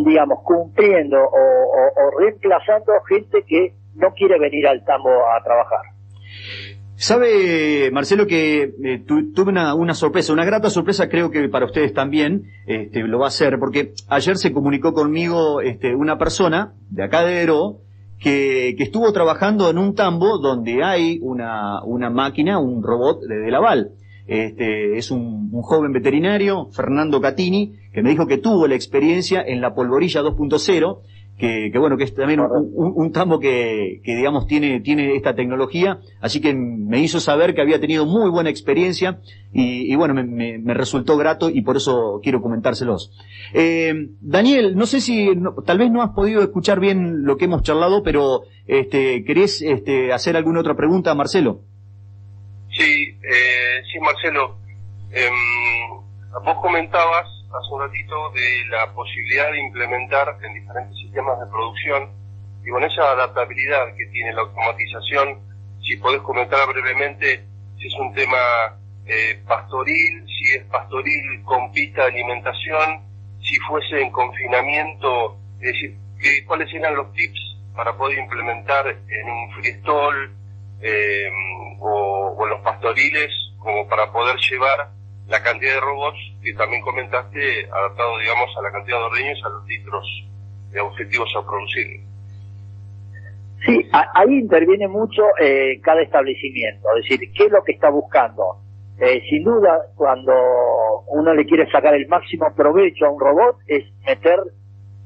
digamos, 0.05 0.41
cumpliendo 0.43 1.17
o, 1.23 2.19
reemplazando 2.19 2.93
gente 3.09 3.45
que 3.47 3.73
no 3.95 4.13
quiere 4.15 4.39
venir 4.39 4.67
al 4.67 4.85
tambo 4.85 5.11
a 5.11 5.43
trabajar. 5.45 5.83
Sabe, 7.01 7.91
Marcelo, 7.91 8.27
que 8.27 8.75
eh, 8.85 9.03
tuve 9.07 9.49
una, 9.49 9.95
sorpresa, 9.95 10.35
una 10.35 10.45
grata 10.45 10.69
sorpresa, 10.69 11.09
creo 11.09 11.31
que 11.31 11.49
para 11.49 11.65
ustedes 11.65 11.95
también 11.95 12.45
este, 12.67 13.01
lo 13.05 13.21
va 13.21 13.29
a 13.29 13.31
ser, 13.31 13.59
porque 13.59 13.95
ayer 14.09 14.37
se 14.37 14.53
comunicó 14.53 14.93
conmigo 14.93 15.63
este, 15.63 15.95
una 15.95 16.19
persona 16.19 16.75
de 16.91 17.03
acá 17.03 17.25
de 17.25 17.41
Ero 17.41 17.79
que, 18.19 18.75
que 18.77 18.83
estuvo 18.83 19.11
trabajando 19.15 19.71
en 19.71 19.79
un 19.79 19.95
tambo 19.95 20.37
donde 20.37 20.85
hay 20.85 21.19
una, 21.23 21.83
una 21.85 22.11
máquina, 22.11 22.59
un 22.59 22.83
robot 22.83 23.23
de, 23.23 23.35
de 23.35 23.51
Laval. 23.51 23.93
Este, 24.27 24.97
es 24.97 25.11
un, 25.11 25.51
joven 25.63 25.93
veterinario, 25.93 26.69
Fernando 26.71 27.21
Catini, 27.21 27.77
que 27.93 28.03
me 28.03 28.11
dijo 28.11 28.27
que 28.27 28.39
tuvo 28.39 28.69
la 28.69 28.77
experiencia 28.77 29.43
en 29.43 29.61
la 29.61 29.75
polvorilla 29.75 30.21
2.0 30.21 31.01
que, 31.41 31.79
bueno, 31.79 31.97
que 31.97 32.05
es 32.05 32.15
también 32.15 32.41
un, 32.41 32.71
un, 32.75 33.13
tambo 33.13 33.41
que, 33.41 34.03
que, 34.05 34.15
digamos, 34.15 34.47
tiene, 34.47 34.81
tiene 34.81 35.17
esta 35.17 35.35
tecnología, 35.35 35.99
así 36.21 36.39
que 36.43 36.53
me 36.53 37.01
hizo 37.01 37.19
saber 37.19 37.55
que 37.55 37.63
había 37.63 37.81
tenido 37.81 38.05
muy 38.05 38.29
buena 38.29 38.51
experiencia 38.51 39.21
y, 39.51 39.95
bueno, 39.97 40.13
me, 40.13 40.59
me, 40.59 40.75
resultó 40.75 41.17
grato 41.17 41.49
y 41.49 41.63
por 41.63 41.79
eso 41.79 42.21
quiero 42.23 42.43
comentárselos. 42.43 43.11
Eh, 43.55 44.11
Daniel, 44.21 44.77
no 44.77 44.85
sé 44.85 45.01
si, 45.01 45.31
tal 45.65 45.79
vez 45.79 45.91
no 45.91 46.03
has 46.03 46.11
podido 46.11 46.43
escuchar 46.43 46.79
bien 46.79 47.25
lo 47.25 47.39
que 47.39 47.47
hemos 47.47 47.63
charlado, 47.63 48.03
pero 48.03 48.43
este, 48.67 49.25
¿querés 49.25 49.63
este, 49.63 50.13
hacer 50.13 50.37
alguna 50.37 50.61
otra 50.61 50.77
pregunta, 50.77 51.15
Marcelo? 51.15 51.63
Sí, 52.71 53.17
eh, 53.23 53.81
sí, 53.91 53.99
Marcelo. 53.99 54.59
Em, 55.11 55.33
vos 56.45 56.57
comentabas 56.61 57.40
hace 57.53 57.75
un 57.75 57.81
ratito 57.81 58.31
de 58.31 58.65
la 58.71 58.93
posibilidad 58.93 59.51
de 59.51 59.61
implementar 59.61 60.37
en 60.43 60.55
diferentes 60.55 60.97
sistemas 60.99 61.39
de 61.41 61.47
producción 61.47 62.11
y 62.65 62.71
con 62.71 62.85
esa 62.85 63.11
adaptabilidad 63.11 63.95
que 63.97 64.07
tiene 64.07 64.33
la 64.33 64.43
automatización, 64.43 65.41
si 65.83 65.97
podés 65.97 66.21
comentar 66.23 66.69
brevemente 66.69 67.45
si 67.79 67.89
es 67.89 67.95
un 67.95 68.13
tema 68.15 68.39
eh, 69.07 69.43
pastoril, 69.47 70.27
si 70.27 70.57
es 70.57 70.65
pastoril 70.67 71.43
con 71.45 71.73
pista 71.73 72.03
de 72.03 72.09
alimentación, 72.09 73.01
si 73.43 73.57
fuese 73.61 74.01
en 74.01 74.11
confinamiento, 74.13 75.37
es 75.61 75.73
decir, 75.73 75.97
cuáles 76.47 76.73
eran 76.73 76.95
los 76.95 77.13
tips 77.15 77.57
para 77.75 77.97
poder 77.97 78.19
implementar 78.19 78.87
en 78.87 79.31
un 79.31 79.53
freestall 79.53 80.31
eh, 80.83 81.31
o, 81.81 82.35
o 82.39 82.45
en 82.45 82.51
los 82.51 82.61
pastoriles 82.61 83.31
como 83.59 83.89
para 83.89 84.13
poder 84.13 84.37
llevar 84.39 84.91
la 85.31 85.43
cantidad 85.43 85.75
de 85.75 85.81
robots 85.81 86.19
que 86.43 86.53
también 86.55 86.83
comentaste, 86.83 87.65
adaptado, 87.71 88.19
digamos, 88.19 88.51
a 88.59 88.63
la 88.63 88.73
cantidad 88.73 88.99
de 88.99 89.05
ordeños, 89.05 89.41
a 89.45 89.49
los 89.49 89.67
litros 89.67 90.29
de 90.73 90.81
objetivos 90.81 91.33
a 91.37 91.47
producir. 91.47 92.01
Sí, 93.65 93.89
ahí 93.93 94.39
interviene 94.39 94.89
mucho 94.89 95.23
eh, 95.39 95.81
cada 95.83 96.03
establecimiento, 96.03 96.89
es 96.97 97.09
decir, 97.09 97.33
¿qué 97.33 97.45
es 97.45 97.53
lo 97.53 97.63
que 97.63 97.73
está 97.73 97.91
buscando? 97.91 98.57
Eh, 98.99 99.23
sin 99.29 99.45
duda, 99.45 99.87
cuando 99.95 100.33
uno 101.09 101.33
le 101.35 101.45
quiere 101.45 101.71
sacar 101.71 101.95
el 101.95 102.09
máximo 102.09 102.53
provecho 102.55 103.07
a 103.07 103.11
un 103.11 103.21
robot, 103.21 103.57
es 103.67 103.85
meter 104.07 104.41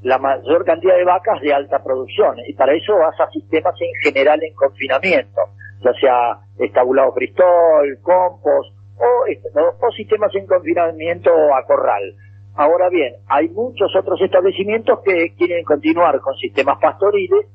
la 0.03 0.19
mayor 0.19 0.65
cantidad 0.65 0.97
de 0.97 1.05
vacas 1.05 1.41
de 1.41 1.53
alta 1.53 1.83
producción, 1.83 2.37
y 2.47 2.55
para 2.55 2.75
eso 2.75 2.97
vas 2.97 3.19
a 3.21 3.31
sistemas 3.31 3.75
en 3.81 3.95
general 4.03 4.43
en 4.43 4.55
confinamiento, 4.55 5.41
ya 5.85 5.93
sea 5.95 6.39
estabulado 6.59 7.13
bristol, 7.13 7.99
compost, 8.03 8.74
o, 8.99 9.91
sistemas 9.93 10.35
en 10.35 10.47
confinamiento 10.47 11.31
a 11.55 11.65
corral. 11.67 12.15
Ahora 12.57 12.89
bien, 12.89 13.15
hay 13.29 13.49
muchos 13.49 13.95
otros 13.97 14.21
establecimientos 14.23 15.01
que 15.05 15.35
quieren 15.37 15.65
continuar 15.65 16.21
con 16.21 16.35
sistemas 16.37 16.79
pastoriles 16.81 17.47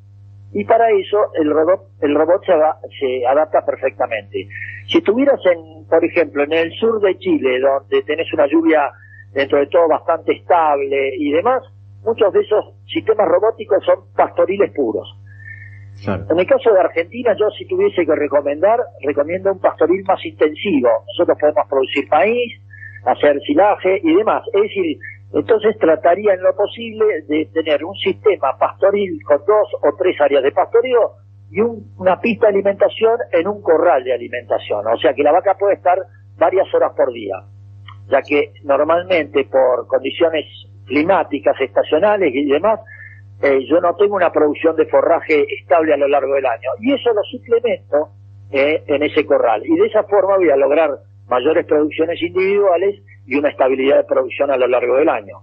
y 0.51 0.65
para 0.65 0.89
eso 0.89 1.31
el 1.35 1.49
robot, 1.49 1.87
el 2.01 2.15
robot 2.15 2.43
se, 2.45 2.53
se 2.99 3.27
adapta 3.27 3.65
perfectamente. 3.65 4.47
Si 4.87 4.97
estuvieras 4.97 5.39
en, 5.45 5.87
por 5.87 6.03
ejemplo, 6.03 6.43
en 6.43 6.53
el 6.53 6.71
sur 6.73 6.99
de 7.01 7.17
Chile, 7.17 7.59
donde 7.59 8.01
tenés 8.03 8.31
una 8.33 8.47
lluvia 8.47 8.91
dentro 9.31 9.59
de 9.59 9.67
todo 9.67 9.87
bastante 9.87 10.33
estable 10.33 11.15
y 11.17 11.31
demás, 11.31 11.63
muchos 12.03 12.33
de 12.33 12.41
esos 12.41 12.73
sistemas 12.87 13.27
robóticos 13.27 13.83
son 13.85 14.11
pastoriles 14.15 14.71
puros. 14.73 15.18
En 16.05 16.39
el 16.39 16.47
caso 16.47 16.71
de 16.71 16.79
Argentina, 16.79 17.35
yo 17.37 17.49
si 17.51 17.67
tuviese 17.67 18.05
que 18.05 18.15
recomendar, 18.15 18.79
recomiendo 19.03 19.51
un 19.51 19.59
pastoril 19.59 20.03
más 20.07 20.23
intensivo. 20.25 20.89
Nosotros 21.07 21.37
podemos 21.39 21.67
producir 21.69 22.07
maíz, 22.09 22.53
hacer 23.05 23.39
silaje 23.41 23.99
y 24.03 24.15
demás. 24.15 24.43
Es 24.53 24.61
decir, 24.61 24.97
entonces 25.33 25.77
trataría 25.77 26.33
en 26.33 26.41
lo 26.41 26.55
posible 26.55 27.05
de 27.27 27.45
tener 27.53 27.83
un 27.83 27.95
sistema 27.95 28.57
pastoril 28.57 29.19
con 29.23 29.37
dos 29.39 29.67
o 29.81 29.95
tres 29.97 30.19
áreas 30.21 30.43
de 30.43 30.51
pastoreo 30.51 31.13
y 31.51 31.61
una 31.61 32.19
pista 32.19 32.47
de 32.47 32.53
alimentación 32.53 33.17
en 33.31 33.47
un 33.47 33.61
corral 33.61 34.03
de 34.03 34.13
alimentación. 34.13 34.85
O 34.87 34.97
sea 34.97 35.13
que 35.13 35.23
la 35.23 35.31
vaca 35.31 35.55
puede 35.59 35.75
estar 35.75 35.97
varias 36.37 36.73
horas 36.73 36.93
por 36.95 37.11
día, 37.11 37.35
ya 38.09 38.21
que 38.21 38.53
normalmente 38.63 39.45
por 39.45 39.87
condiciones 39.87 40.45
climáticas, 40.85 41.55
estacionales 41.59 42.33
y 42.33 42.45
demás, 42.45 42.79
eh, 43.41 43.65
yo 43.69 43.79
no 43.79 43.95
tengo 43.95 44.15
una 44.15 44.31
producción 44.31 44.75
de 44.75 44.85
forraje 44.87 45.45
estable 45.61 45.93
a 45.93 45.97
lo 45.97 46.07
largo 46.07 46.33
del 46.35 46.45
año. 46.45 46.69
Y 46.81 46.93
eso 46.93 47.13
lo 47.13 47.23
suplemento 47.23 48.09
eh, 48.51 48.83
en 48.87 49.03
ese 49.03 49.25
corral. 49.25 49.65
Y 49.65 49.75
de 49.77 49.87
esa 49.87 50.03
forma 50.03 50.37
voy 50.37 50.49
a 50.49 50.57
lograr 50.57 50.89
mayores 51.27 51.65
producciones 51.65 52.21
individuales 52.21 53.01
y 53.25 53.35
una 53.35 53.49
estabilidad 53.49 53.97
de 53.97 54.03
producción 54.03 54.51
a 54.51 54.57
lo 54.57 54.67
largo 54.67 54.95
del 54.97 55.07
año. 55.07 55.37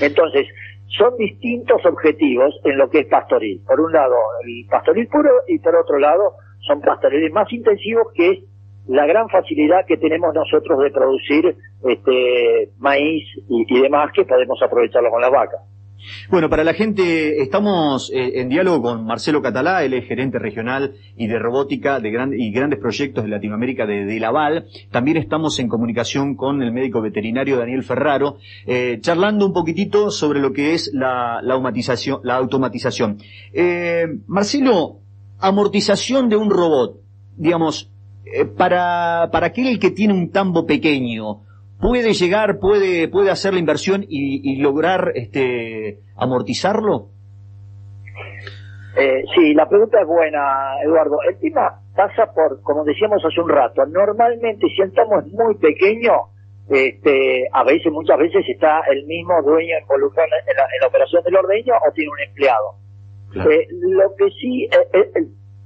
Entonces, 0.00 0.46
son 0.88 1.16
distintos 1.18 1.84
objetivos 1.84 2.54
en 2.64 2.78
lo 2.78 2.88
que 2.88 3.00
es 3.00 3.06
pastoril. 3.06 3.60
Por 3.66 3.80
un 3.80 3.92
lado, 3.92 4.14
el 4.46 4.66
pastoril 4.70 5.08
puro 5.08 5.30
y 5.48 5.58
por 5.58 5.74
otro 5.76 5.98
lado, 5.98 6.34
son 6.60 6.80
pastoriles 6.80 7.32
más 7.32 7.52
intensivos 7.52 8.12
que 8.14 8.30
es 8.30 8.38
la 8.86 9.06
gran 9.06 9.28
facilidad 9.28 9.86
que 9.86 9.96
tenemos 9.96 10.34
nosotros 10.34 10.78
de 10.82 10.90
producir 10.90 11.56
este 11.84 12.70
maíz 12.78 13.24
y, 13.48 13.66
y 13.68 13.80
demás 13.82 14.12
que 14.14 14.24
podemos 14.24 14.62
aprovecharlo 14.62 15.10
con 15.10 15.20
la 15.20 15.30
vaca. 15.30 15.56
Bueno, 16.28 16.50
para 16.50 16.64
la 16.64 16.74
gente, 16.74 17.40
estamos 17.42 18.10
eh, 18.12 18.40
en 18.40 18.48
diálogo 18.48 18.82
con 18.82 19.06
Marcelo 19.06 19.42
Catalá, 19.42 19.84
él 19.84 19.94
es 19.94 20.06
gerente 20.06 20.38
regional 20.38 20.94
y 21.16 21.26
de 21.26 21.38
robótica 21.38 22.00
de 22.00 22.08
y 22.38 22.52
grandes 22.52 22.78
proyectos 22.78 23.24
de 23.24 23.30
Latinoamérica 23.30 23.86
de, 23.86 24.20
Laval. 24.20 24.66
También 24.90 25.16
estamos 25.16 25.58
en 25.58 25.68
comunicación 25.68 26.36
con 26.36 26.62
el 26.62 26.72
médico 26.72 27.00
veterinario 27.00 27.58
Daniel 27.58 27.82
Ferraro, 27.82 28.36
eh, 28.66 28.98
charlando 29.00 29.46
un 29.46 29.52
poquitito 29.52 30.10
sobre 30.10 30.40
lo 30.40 30.52
que 30.52 30.74
es 30.74 30.90
la, 30.92 31.40
automatización. 31.40 32.20
La 32.22 32.36
automatización. 32.36 33.18
Eh, 33.52 34.06
Marcelo, 34.26 35.00
amortización 35.40 36.28
de 36.28 36.36
un 36.36 36.50
robot, 36.50 37.00
digamos, 37.36 37.90
para, 38.56 39.28
para 39.30 39.48
aquel 39.48 39.78
que 39.78 39.90
tiene 39.90 40.14
un 40.14 40.30
tambo 40.30 40.66
pequeño, 40.66 41.42
puede 41.80 42.12
llegar, 42.12 42.58
puede, 42.58 43.08
puede 43.08 43.30
hacer 43.30 43.52
la 43.54 43.60
inversión 43.60 44.04
y, 44.08 44.60
lograr 44.60 45.12
este, 45.14 46.00
amortizarlo? 46.16 47.10
Eh, 48.96 49.24
sí, 49.34 49.54
la 49.54 49.68
pregunta 49.68 50.00
es 50.00 50.06
buena, 50.06 50.80
Eduardo. 50.84 51.18
El 51.28 51.38
tema 51.38 51.80
pasa 51.96 52.32
por, 52.32 52.62
como 52.62 52.84
decíamos 52.84 53.22
hace 53.24 53.40
un 53.40 53.48
rato, 53.48 53.84
normalmente 53.86 54.66
si 54.68 54.82
el 54.82 54.92
tamo 54.92 55.18
es 55.18 55.26
muy 55.32 55.56
pequeño, 55.56 56.12
este, 56.68 57.48
a 57.52 57.64
veces, 57.64 57.92
muchas 57.92 58.18
veces 58.18 58.44
está 58.48 58.80
el 58.90 59.04
mismo 59.06 59.34
dueño 59.42 59.74
involucrado 59.82 60.28
en 60.46 60.56
la, 60.80 60.86
operación 60.86 61.22
del 61.24 61.36
ordeño 61.36 61.74
o 61.74 61.92
tiene 61.92 62.10
un 62.10 62.20
empleado. 62.28 62.84
Eh, 63.50 63.66
lo 63.70 64.14
que 64.16 64.30
sí, 64.30 64.64
eh, 64.64 65.10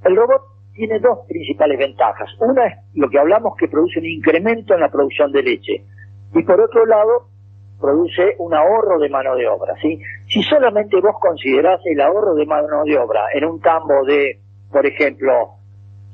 el 0.03 0.15
robot 0.15 0.41
tiene 0.73 0.99
dos 0.99 1.19
principales 1.27 1.77
ventajas. 1.77 2.29
Una 2.39 2.65
es 2.65 2.73
lo 2.95 3.09
que 3.09 3.19
hablamos 3.19 3.53
que 3.57 3.67
produce 3.67 3.99
un 3.99 4.05
incremento 4.05 4.73
en 4.73 4.79
la 4.79 4.89
producción 4.89 5.31
de 5.31 5.43
leche 5.43 5.85
y 6.33 6.43
por 6.43 6.59
otro 6.61 6.85
lado 6.85 7.27
produce 7.79 8.35
un 8.39 8.53
ahorro 8.53 8.99
de 8.99 9.09
mano 9.09 9.35
de 9.35 9.47
obra, 9.47 9.73
¿sí? 9.81 9.99
Si 10.27 10.43
solamente 10.43 10.99
vos 10.99 11.15
considerás 11.19 11.79
el 11.85 12.01
ahorro 12.01 12.35
de 12.35 12.45
mano 12.45 12.83
de 12.83 12.97
obra 12.97 13.21
en 13.33 13.45
un 13.45 13.61
tambo 13.61 14.03
de, 14.05 14.39
por 14.71 14.85
ejemplo, 14.85 15.55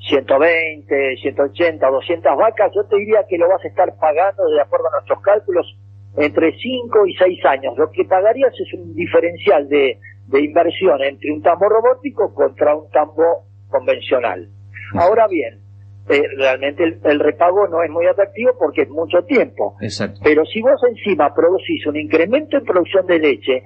120, 0.08 1.18
180 1.18 1.90
o 1.90 1.94
200 1.94 2.38
vacas, 2.38 2.72
yo 2.76 2.84
te 2.86 2.98
diría 2.98 3.26
que 3.28 3.38
lo 3.38 3.50
vas 3.50 3.64
a 3.64 3.68
estar 3.68 3.96
pagando, 4.00 4.48
de 4.48 4.62
acuerdo 4.62 4.88
a 4.88 4.98
nuestros 4.98 5.22
cálculos, 5.22 5.78
entre 6.18 6.56
5 6.58 7.08
y 7.08 7.16
6 7.16 7.46
años. 7.46 7.78
Lo 7.78 7.90
que 7.90 8.06
pagarías 8.06 8.54
es 8.60 8.74
un 8.74 8.94
diferencial 8.94 9.68
de, 9.68 10.00
de 10.28 10.44
inversión 10.44 11.02
entre 11.04 11.32
un 11.32 11.42
tambo 11.42 11.68
robótico 11.68 12.34
contra 12.34 12.76
un 12.76 12.90
tambo 12.92 13.46
convencional. 13.70 14.48
Ahora 14.94 15.28
bien, 15.28 15.65
eh, 16.08 16.22
realmente 16.38 16.84
el, 16.84 17.20
repago 17.20 17.68
no 17.68 17.82
es 17.82 17.90
muy 17.90 18.06
atractivo 18.06 18.52
porque 18.60 18.84
es 18.84 18.90
mucho 18.90 19.24
tiempo. 19.24 19.76
Pero 20.24 20.46
si 20.46 20.62
vos 20.62 20.80
encima 20.88 21.34
producís 21.34 21.86
un 21.88 21.98
incremento 21.98 22.58
en 22.58 22.64
producción 22.64 23.08
de 23.08 23.18
leche, 23.18 23.64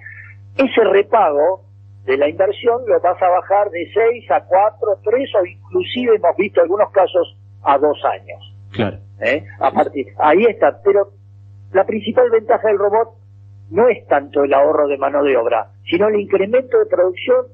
ese 0.57 0.83
repago 0.85 1.65
de 2.05 2.17
la 2.17 2.29
inversión 2.29 2.81
lo 2.87 2.99
vas 3.01 3.21
a 3.21 3.29
bajar 3.29 3.69
de 3.71 3.91
6 3.93 4.31
a 4.31 4.45
4, 4.45 4.99
3 5.03 5.29
o 5.35 5.45
inclusive 5.45 6.15
hemos 6.15 6.35
visto 6.37 6.61
algunos 6.61 6.89
casos 6.91 7.37
a 7.63 7.77
2 7.77 8.05
años. 8.05 8.55
Claro. 8.71 8.97
¿Eh? 9.19 9.43
A 9.59 9.71
partir, 9.71 10.07
ahí 10.17 10.45
está. 10.45 10.81
Pero 10.83 11.09
la 11.73 11.85
principal 11.85 12.29
ventaja 12.31 12.69
del 12.69 12.77
robot 12.77 13.15
no 13.69 13.89
es 13.89 14.07
tanto 14.07 14.45
el 14.45 14.53
ahorro 14.53 14.87
de 14.87 14.97
mano 14.97 15.23
de 15.23 15.35
obra, 15.35 15.71
sino 15.89 16.07
el 16.07 16.21
incremento 16.21 16.79
de 16.79 16.85
producción 16.85 17.47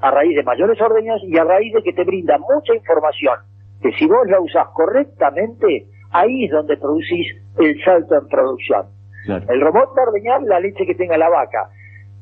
a 0.00 0.10
raíz 0.10 0.34
de 0.34 0.42
mayores 0.42 0.80
ordeños 0.80 1.22
y 1.22 1.38
a 1.38 1.44
raíz 1.44 1.72
de 1.72 1.82
que 1.82 1.92
te 1.92 2.02
brinda 2.02 2.36
mucha 2.38 2.74
información 2.74 3.51
que 3.82 3.92
si 3.92 4.06
vos 4.06 4.26
la 4.28 4.40
usás 4.40 4.68
correctamente, 4.74 5.86
ahí 6.10 6.44
es 6.44 6.50
donde 6.50 6.76
producís 6.76 7.26
el 7.58 7.82
salto 7.84 8.16
en 8.16 8.28
producción. 8.28 8.86
El 9.26 9.60
robot 9.60 9.96
va 9.96 10.02
a 10.02 10.08
ordeñar 10.08 10.42
la 10.42 10.60
leche 10.60 10.86
que 10.86 10.94
tenga 10.94 11.16
la 11.16 11.28
vaca. 11.28 11.70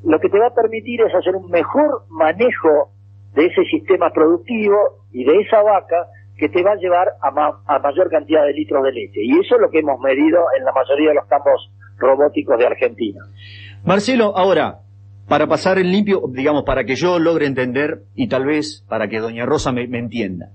Lo 0.05 0.19
que 0.19 0.29
te 0.29 0.39
va 0.39 0.49
a 0.49 0.55
permitir 0.55 1.01
es 1.03 1.15
hacer 1.15 1.35
un 1.37 1.51
mejor 1.51 2.05
manejo 2.09 2.93
de 3.35 3.47
ese 3.47 3.65
sistema 3.65 4.11
productivo 4.11 4.77
y 5.13 5.25
de 5.25 5.41
esa 5.41 5.63
vaca 5.63 6.07
que 6.37 6.49
te 6.49 6.63
va 6.63 6.73
a 6.73 6.77
llevar 6.77 7.09
a, 7.21 7.29
a 7.67 7.79
mayor 7.79 8.11
cantidad 8.11 8.45
de 8.45 8.53
litros 8.53 8.83
de 8.83 8.93
leche. 8.93 9.21
Y 9.23 9.39
eso 9.39 9.57
es 9.57 9.61
lo 9.61 9.71
que 9.71 9.81
hemos 9.81 10.01
medido 10.01 10.41
en 10.59 10.65
la 10.65 10.73
mayoría 10.73 11.11
de 11.11 11.15
los 11.17 11.27
campos 11.27 11.71
robóticos 11.99 12.59
de 12.59 12.67
Argentina. 12.67 13.21
Marcelo, 13.85 14.37
ahora, 14.37 14.81
para 15.29 15.47
pasar 15.47 15.79
en 15.79 15.91
limpio, 15.93 16.23
digamos, 16.29 16.65
para 16.65 16.85
que 16.85 16.97
yo 16.97 17.19
logre 17.19 17.47
entender 17.47 18.03
y 18.15 18.29
tal 18.29 18.47
vez 18.47 18.85
para 18.89 19.09
que 19.09 19.21
doña 19.21 19.47
Rosa 19.47 19.71
me, 19.73 19.87
me 19.87 19.99
entienda. 19.99 20.51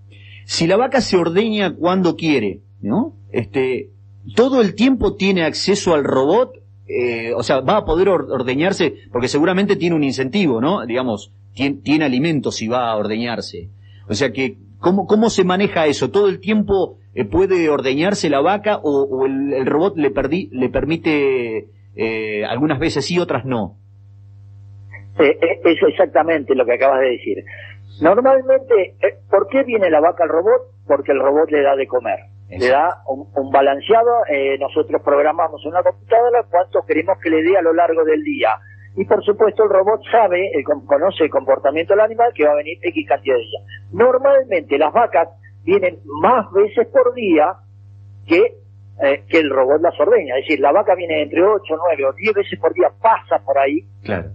Si 0.45 0.67
la 0.67 0.77
vaca 0.77 1.01
se 1.01 1.17
ordeña 1.17 1.75
cuando 1.75 2.15
quiere, 2.15 2.61
¿no? 2.81 3.13
Este, 3.31 3.89
todo 4.35 4.61
el 4.61 4.75
tiempo 4.75 5.15
tiene 5.15 5.43
acceso 5.43 5.93
al 5.93 6.03
robot, 6.03 6.53
eh, 6.87 7.33
o 7.35 7.43
sea, 7.43 7.61
va 7.61 7.77
a 7.77 7.85
poder 7.85 8.09
ordeñarse, 8.09 8.93
porque 9.11 9.27
seguramente 9.27 9.75
tiene 9.75 9.95
un 9.95 10.03
incentivo, 10.03 10.61
¿no? 10.61 10.85
Digamos, 10.85 11.33
tiene, 11.53 11.77
tiene 11.83 12.05
alimentos 12.05 12.55
si 12.55 12.67
va 12.67 12.91
a 12.91 12.95
ordeñarse. 12.95 13.69
O 14.07 14.13
sea 14.13 14.31
que, 14.31 14.57
¿cómo, 14.79 15.07
cómo 15.07 15.29
se 15.29 15.43
maneja 15.43 15.87
eso? 15.87 16.11
¿Todo 16.11 16.29
el 16.29 16.39
tiempo 16.39 16.99
eh, 17.15 17.25
puede 17.25 17.69
ordeñarse 17.69 18.29
la 18.29 18.41
vaca 18.41 18.79
o, 18.83 19.25
el, 19.25 19.65
robot 19.65 19.97
le, 19.97 20.11
perdí, 20.11 20.49
le 20.51 20.69
permite 20.69 21.67
eh, 21.95 22.45
algunas 22.45 22.77
veces 22.79 23.05
sí, 23.05 23.17
otras 23.17 23.45
no? 23.45 23.77
es 25.17 25.77
exactamente 25.87 26.53
lo 26.55 26.65
que 26.65 26.73
acabas 26.73 26.99
de 26.99 27.09
decir. 27.11 27.45
Normalmente, 28.01 28.95
¿por 29.29 29.47
qué 29.47 29.63
viene 29.63 29.89
la 29.89 30.01
vaca 30.01 30.23
al 30.23 30.29
robot? 30.29 30.61
Porque 30.87 31.11
el 31.11 31.19
robot 31.19 31.49
le 31.49 31.61
da 31.61 31.75
de 31.75 31.87
comer 31.87 32.19
le 32.49 32.69
da 32.69 33.01
un, 33.07 33.51
balanceado, 33.51 34.25
eh, 34.29 34.57
nosotros 34.59 35.01
programamos 35.03 35.65
una 35.65 35.81
computadora 35.81 36.45
cuánto 36.49 36.85
queremos 36.85 37.17
que 37.19 37.29
le 37.29 37.41
dé 37.41 37.57
a 37.57 37.61
lo 37.61 37.73
largo 37.73 38.03
del 38.03 38.23
día. 38.23 38.49
Y 38.95 39.05
por 39.05 39.23
supuesto 39.23 39.63
el 39.63 39.69
robot 39.69 40.01
sabe, 40.11 40.51
el, 40.53 40.63
conoce 40.63 41.25
el 41.25 41.29
comportamiento 41.29 41.93
del 41.93 42.01
animal 42.01 42.31
que 42.33 42.45
va 42.45 42.51
a 42.51 42.55
venir 42.55 42.77
X 42.81 43.07
cantidad 43.07 43.35
de 43.35 43.41
días. 43.41 43.63
Normalmente 43.91 44.77
las 44.77 44.93
vacas 44.93 45.29
vienen 45.63 45.99
más 46.05 46.51
veces 46.53 46.87
por 46.87 47.13
día 47.13 47.55
que, 48.27 48.57
eh, 49.03 49.23
que 49.27 49.39
el 49.39 49.49
robot 49.49 49.81
las 49.81 49.99
ordeña. 49.99 50.37
Es 50.37 50.45
decir, 50.45 50.59
la 50.59 50.71
vaca 50.71 50.95
viene 50.95 51.23
entre 51.23 51.43
8, 51.43 51.63
9 51.75 52.05
o 52.05 52.13
10 52.13 52.33
veces 52.35 52.59
por 52.59 52.73
día, 52.73 52.89
pasa 53.01 53.43
por 53.43 53.57
ahí, 53.57 53.83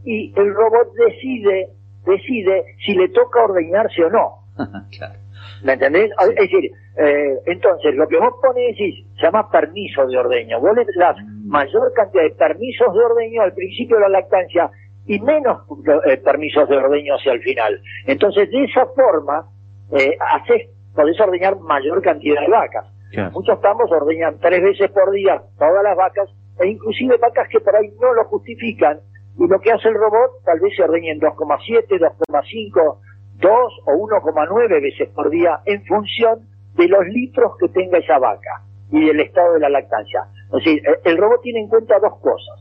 y 0.04 0.35
el 0.37 0.52
robot 0.52 0.92
decide, 0.95 1.71
decide 2.04 2.76
si 2.85 2.95
le 2.95 3.09
toca 3.09 3.45
ordeñarse 3.45 4.04
o 4.04 4.11
no. 4.11 4.45
claro. 4.97 5.14
¿Me 5.62 5.75
entendés? 5.75 6.11
Es 6.21 6.35
decir, 6.35 6.73
eh, 6.97 7.38
entonces 7.47 7.95
lo 7.95 8.09
que 8.09 8.19
vos 8.19 8.35
pones 8.42 8.76
se 8.76 9.23
llama 9.23 9.50
permiso 9.50 10.07
de 10.07 10.16
ordeño. 10.16 10.61
Vos 10.61 10.75
le 10.75 10.87
das 10.97 11.16
mm. 11.16 11.49
mayor 11.49 11.92
cantidad 11.95 12.23
de 12.23 12.30
permisos 12.30 12.92
de 12.95 13.04
ordeño 13.04 13.42
al 13.42 13.52
principio 13.52 13.97
de 13.97 14.02
la 14.02 14.09
lactancia 14.09 14.71
y 15.07 15.19
menos 15.21 15.62
eh, 16.07 16.16
permisos 16.19 16.69
de 16.69 16.76
ordeño 16.76 17.14
hacia 17.14 17.33
el 17.33 17.42
final. 17.42 17.80
Entonces, 18.07 18.50
de 18.50 18.64
esa 18.64 18.87
forma, 18.87 19.47
eh, 19.92 20.16
haces, 20.21 20.69
podés 20.95 21.21
ordeñar 21.21 21.59
mayor 21.61 22.00
cantidad 22.02 22.40
de 22.40 22.49
vacas. 22.49 22.87
Muchos 23.33 23.61
tambos 23.61 23.90
ordeñan 23.90 24.38
tres 24.38 24.62
veces 24.62 24.88
por 24.92 25.11
día 25.11 25.42
todas 25.59 25.83
las 25.83 25.97
vacas, 25.97 26.28
e 26.61 26.69
inclusive 26.69 27.16
vacas 27.16 27.49
que 27.49 27.59
por 27.59 27.75
ahí 27.75 27.90
no 28.00 28.14
lo 28.14 28.25
justifican, 28.26 29.00
y 29.41 29.49
lo 29.49 29.59
que 29.59 29.73
hace 29.73 29.89
el 29.89 29.95
robot 29.95 30.45
tal 30.45 30.61
vez 30.61 30.77
se 30.77 30.83
ordeñen 30.83 31.19
2,7, 31.19 31.89
2,5, 31.89 32.99
2 33.41 33.53
o 33.87 33.93
1,9 33.93 34.83
veces 34.83 35.09
por 35.15 35.31
día 35.31 35.61
en 35.65 35.83
función 35.87 36.41
de 36.75 36.87
los 36.87 37.07
litros 37.07 37.53
que 37.59 37.69
tenga 37.71 37.99
esa 37.99 38.19
vaca 38.19 38.63
y 38.93 39.07
del 39.07 39.19
estado 39.21 39.55
de 39.55 39.61
la 39.61 39.71
lactancia. 39.71 40.27
Es 40.45 40.65
decir, 40.65 40.83
el 41.05 41.17
robot 41.17 41.41
tiene 41.41 41.61
en 41.61 41.69
cuenta 41.69 41.99
dos 42.01 42.21
cosas. 42.21 42.61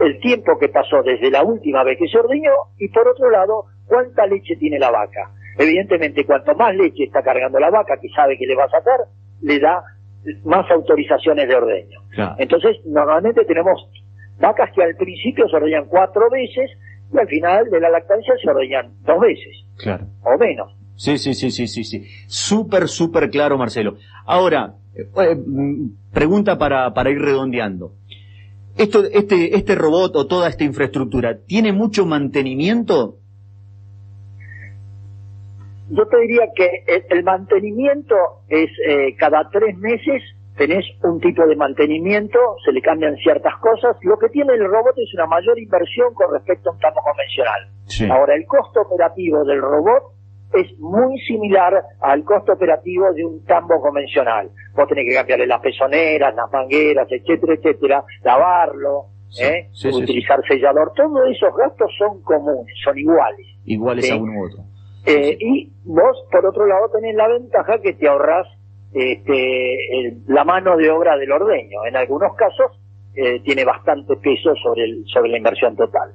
El 0.00 0.18
tiempo 0.18 0.58
que 0.58 0.68
pasó 0.68 1.04
desde 1.04 1.30
la 1.30 1.44
última 1.44 1.84
vez 1.84 1.96
que 1.98 2.08
se 2.08 2.18
ordeñó 2.18 2.52
y 2.78 2.88
por 2.88 3.06
otro 3.06 3.30
lado, 3.30 3.66
cuánta 3.86 4.26
leche 4.26 4.56
tiene 4.56 4.80
la 4.80 4.90
vaca. 4.90 5.30
Evidentemente, 5.56 6.26
cuanto 6.26 6.52
más 6.56 6.74
leche 6.74 7.04
está 7.04 7.22
cargando 7.22 7.60
la 7.60 7.70
vaca, 7.70 7.96
que 8.00 8.08
sabe 8.08 8.36
que 8.36 8.46
le 8.46 8.56
va 8.56 8.64
a 8.64 8.70
sacar, 8.70 9.00
le 9.40 9.60
da 9.60 9.84
más 10.44 10.68
autorizaciones 10.70 11.48
de 11.48 11.54
ordeño. 11.54 12.00
Entonces, 12.38 12.76
normalmente 12.86 13.44
tenemos 13.44 13.88
vacas 14.40 14.70
que 14.74 14.82
al 14.82 14.94
principio 14.96 15.48
se 15.48 15.56
ordeñan 15.56 15.86
cuatro 15.86 16.30
veces 16.30 16.70
y 17.12 17.18
al 17.18 17.28
final 17.28 17.70
de 17.70 17.80
la 17.80 17.90
lactancia 17.90 18.34
se 18.42 18.50
ordeñan 18.50 18.92
dos 19.04 19.20
veces. 19.20 19.64
Claro. 19.78 20.06
O 20.22 20.36
menos. 20.38 20.74
Sí, 20.96 21.16
sí, 21.18 21.34
sí, 21.34 21.50
sí, 21.50 21.68
sí, 21.68 21.84
sí. 21.84 22.04
Súper, 22.26 22.88
súper 22.88 23.30
claro, 23.30 23.56
Marcelo. 23.56 23.98
Ahora, 24.26 24.74
eh, 24.96 25.36
mm, 25.36 26.12
pregunta 26.12 26.58
para, 26.58 26.92
para 26.92 27.10
ir 27.10 27.20
redondeando. 27.20 27.92
Esto, 28.76 29.04
este, 29.04 29.56
este 29.56 29.74
robot 29.74 30.14
o 30.16 30.26
toda 30.26 30.48
esta 30.48 30.64
infraestructura, 30.64 31.38
¿tiene 31.46 31.72
mucho 31.72 32.06
mantenimiento? 32.06 33.18
Yo 35.90 36.06
te 36.06 36.20
diría 36.20 36.42
que 36.54 36.84
el, 37.10 37.24
mantenimiento 37.24 38.14
es 38.48 38.70
eh, 38.86 39.16
cada 39.16 39.48
tres 39.50 39.76
meses 39.78 40.22
tenés 40.58 40.84
un 41.04 41.20
tipo 41.20 41.46
de 41.46 41.56
mantenimiento, 41.56 42.38
se 42.64 42.72
le 42.72 42.82
cambian 42.82 43.16
ciertas 43.16 43.54
cosas. 43.60 43.96
Lo 44.02 44.18
que 44.18 44.28
tiene 44.28 44.52
el 44.54 44.64
robot 44.64 44.98
es 44.98 45.14
una 45.14 45.26
mayor 45.26 45.58
inversión 45.58 46.12
con 46.14 46.32
respecto 46.32 46.70
a 46.70 46.72
un 46.72 46.80
tambo 46.80 47.00
convencional. 47.00 47.70
Ahora, 48.10 48.34
el 48.34 48.44
costo 48.44 48.82
operativo 48.82 49.44
del 49.44 49.62
robot 49.62 50.18
es 50.52 50.78
muy 50.78 51.18
similar 51.20 51.80
al 52.00 52.24
costo 52.24 52.52
operativo 52.52 53.12
de 53.12 53.24
un 53.24 53.44
tambo 53.44 53.80
convencional. 53.80 54.50
Vos 54.74 54.88
tenés 54.88 55.06
que 55.08 55.14
cambiarle 55.14 55.46
las 55.46 55.60
pezoneras, 55.60 56.34
las 56.34 56.50
mangueras, 56.50 57.06
etcétera, 57.10 57.54
etcétera, 57.54 58.04
lavarlo, 58.24 59.06
¿eh? 59.40 59.68
utilizar 59.92 60.40
sellador. 60.48 60.92
Todos 60.96 61.30
esos 61.30 61.54
gastos 61.56 61.90
son 61.96 62.20
comunes, 62.22 62.74
son 62.82 62.98
iguales. 62.98 63.46
Iguales 63.64 64.10
a 64.10 64.16
uno 64.16 64.40
u 64.40 64.46
otro. 64.46 64.64
Eh, 65.06 65.36
y 65.38 65.72
vos, 65.84 66.24
por 66.32 66.44
otro 66.44 66.66
lado, 66.66 66.90
tenés 66.90 67.14
la 67.14 67.28
ventaja 67.28 67.80
que 67.80 67.92
te 67.92 68.08
ahorras 68.08 68.46
este, 68.92 70.16
la 70.26 70.44
mano 70.44 70.76
de 70.76 70.90
obra 70.90 71.16
del 71.16 71.30
ordeño. 71.32 71.84
En 71.86 71.96
algunos 71.96 72.34
casos 72.34 72.78
eh, 73.14 73.40
tiene 73.40 73.64
bastante 73.64 74.16
peso 74.16 74.54
sobre, 74.62 74.84
el, 74.84 75.04
sobre 75.06 75.30
la 75.30 75.38
inversión 75.38 75.76
total. 75.76 76.12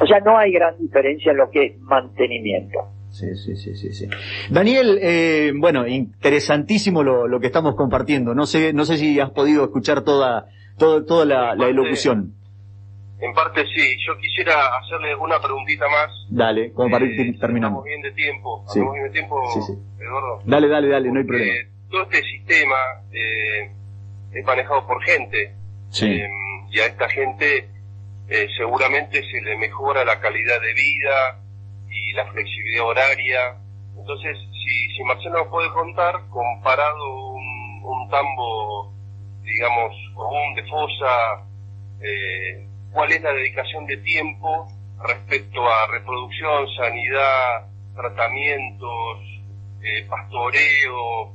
O 0.00 0.06
sea, 0.06 0.18
no 0.20 0.36
hay 0.36 0.52
gran 0.52 0.76
diferencia 0.78 1.30
en 1.30 1.38
lo 1.38 1.50
que 1.50 1.64
es 1.66 1.78
mantenimiento. 1.80 2.78
Sí, 3.10 3.34
sí, 3.36 3.56
sí, 3.56 3.74
sí, 3.74 4.08
Daniel, 4.50 4.98
eh, 5.00 5.52
bueno, 5.56 5.86
interesantísimo 5.86 7.02
lo, 7.02 7.26
lo, 7.26 7.40
que 7.40 7.46
estamos 7.46 7.74
compartiendo. 7.74 8.34
No 8.34 8.44
sé, 8.44 8.72
no 8.72 8.84
sé 8.84 8.98
si 8.98 9.18
has 9.18 9.30
podido 9.30 9.64
escuchar 9.64 10.02
toda, 10.02 10.46
toda, 10.76 11.06
toda 11.06 11.24
la, 11.24 11.54
la 11.54 11.68
elocución. 11.68 12.34
En 13.20 13.32
parte 13.32 13.64
sí. 13.74 13.96
Yo 14.06 14.16
quisiera 14.18 14.54
hacerle 14.78 15.14
una 15.16 15.40
preguntita 15.40 15.86
más. 15.88 16.10
Dale, 16.30 16.72
como 16.72 16.90
para 16.90 17.04
ir 17.04 17.20
eh, 17.20 17.38
terminando. 17.40 17.82
bien 17.82 18.00
de 18.02 18.12
tiempo. 18.12 18.64
Sí. 18.68 18.80
bien 18.80 19.04
de 19.04 19.10
tiempo, 19.10 19.40
Eduardo. 19.98 20.42
Dale, 20.44 20.68
dale, 20.68 20.88
dale, 20.88 21.10
no 21.10 21.18
hay 21.18 21.26
problema. 21.26 21.52
Todo 21.90 22.02
este 22.02 22.22
sistema 22.22 22.76
eh, 23.12 23.70
es 24.32 24.44
manejado 24.44 24.86
por 24.86 25.02
gente. 25.02 25.54
Sí. 25.90 26.06
Eh, 26.06 26.28
y 26.70 26.80
a 26.80 26.86
esta 26.86 27.08
gente 27.08 27.68
eh, 28.28 28.46
seguramente 28.56 29.22
se 29.22 29.40
le 29.40 29.56
mejora 29.56 30.04
la 30.04 30.20
calidad 30.20 30.60
de 30.60 30.74
vida 30.74 31.40
y 31.88 32.12
la 32.12 32.26
flexibilidad 32.26 32.84
horaria. 32.84 33.56
Entonces, 33.96 34.36
si, 34.52 34.96
si 34.96 35.02
Marcelo 35.04 35.48
puede 35.50 35.70
contar, 35.70 36.28
comparado 36.28 37.32
un, 37.32 37.82
un 37.84 38.10
tambo, 38.10 38.92
digamos, 39.42 39.94
común 40.14 40.54
de 40.54 40.62
fosa, 40.64 41.46
eh, 42.02 42.66
cuál 42.92 43.12
es 43.12 43.22
la 43.22 43.32
dedicación 43.32 43.86
de 43.86 43.96
tiempo 43.98 44.68
respecto 45.02 45.66
a 45.66 45.86
reproducción, 45.86 46.66
sanidad, 46.76 47.66
tratamientos, 47.94 49.20
pastoreo, 50.08 51.32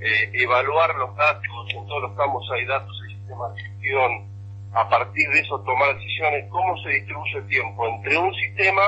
eh, 0.00 0.30
evaluar 0.34 0.94
los 0.96 1.14
datos, 1.16 1.44
en 1.70 1.86
todos 1.86 2.02
los 2.02 2.16
campos 2.16 2.48
hay 2.54 2.66
datos, 2.66 3.00
hay 3.04 3.14
sistemas 3.14 3.54
de 3.54 3.62
gestión, 3.62 4.36
a 4.72 4.88
partir 4.88 5.28
de 5.30 5.40
eso 5.40 5.58
tomar 5.60 5.94
decisiones, 5.94 6.46
cómo 6.50 6.76
se 6.82 6.90
distribuye 6.90 7.38
el 7.38 7.46
tiempo 7.46 7.88
entre 7.88 8.18
un 8.18 8.34
sistema 8.34 8.82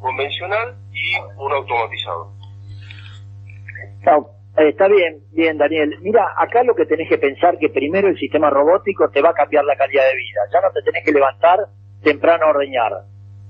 convencional 0.00 0.76
y 0.92 1.16
un 1.36 1.52
automatizado. 1.52 2.32
Eh, 4.58 4.68
está 4.70 4.88
bien, 4.88 5.20
bien 5.32 5.58
Daniel. 5.58 5.96
Mira, 6.00 6.34
acá 6.36 6.64
lo 6.64 6.74
que 6.74 6.86
tenés 6.86 7.08
que 7.08 7.18
pensar 7.18 7.58
que 7.58 7.68
primero 7.68 8.08
el 8.08 8.18
sistema 8.18 8.50
robótico 8.50 9.08
te 9.10 9.22
va 9.22 9.30
a 9.30 9.34
cambiar 9.34 9.64
la 9.64 9.76
calidad 9.76 10.02
de 10.02 10.16
vida. 10.16 10.40
Ya 10.52 10.60
no 10.60 10.72
te 10.72 10.82
tenés 10.82 11.04
que 11.04 11.12
levantar 11.12 11.60
temprano 12.02 12.46
a 12.46 12.50
ordeñar. 12.50 12.92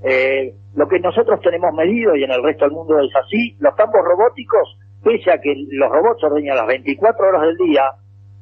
Eh, 0.04 0.54
lo 0.74 0.86
que 0.88 1.00
nosotros 1.00 1.40
tenemos 1.40 1.72
medido 1.74 2.14
y 2.14 2.24
en 2.24 2.30
el 2.30 2.42
resto 2.42 2.64
del 2.66 2.74
mundo 2.74 3.00
es 3.00 3.10
así, 3.16 3.56
los 3.58 3.74
campos 3.74 4.00
robóticos, 4.04 4.78
pese 5.08 5.30
a 5.30 5.40
que 5.40 5.54
los 5.70 5.90
robots 5.90 6.22
ordeñan 6.22 6.56
las 6.56 6.66
24 6.66 7.28
horas 7.28 7.42
del 7.42 7.56
día, 7.56 7.92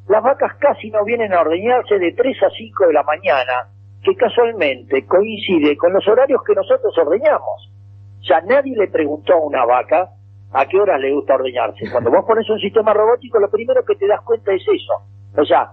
las 0.08 0.22
vacas 0.22 0.56
casi 0.58 0.90
no 0.90 1.04
vienen 1.04 1.32
a 1.32 1.42
ordeñarse 1.42 1.96
de 1.98 2.12
3 2.12 2.42
a 2.42 2.50
5 2.50 2.86
de 2.88 2.92
la 2.92 3.04
mañana, 3.04 3.70
que 4.02 4.16
casualmente 4.16 5.06
coincide 5.06 5.76
con 5.76 5.92
los 5.92 6.06
horarios 6.08 6.42
que 6.44 6.54
nosotros 6.54 6.92
ordeñamos. 6.98 7.70
Ya 8.22 8.40
nadie 8.40 8.76
le 8.76 8.88
preguntó 8.88 9.34
a 9.34 9.46
una 9.46 9.64
vaca 9.64 10.10
a 10.52 10.66
qué 10.66 10.78
horas 10.78 11.00
le 11.00 11.12
gusta 11.12 11.36
ordeñarse. 11.36 11.90
Cuando 11.90 12.10
vos 12.10 12.24
pones 12.26 12.48
un 12.50 12.58
sistema 12.58 12.92
robótico, 12.92 13.38
lo 13.38 13.50
primero 13.50 13.84
que 13.84 13.94
te 13.94 14.08
das 14.08 14.20
cuenta 14.22 14.52
es 14.52 14.62
eso. 14.62 14.94
O 15.40 15.44
sea, 15.44 15.70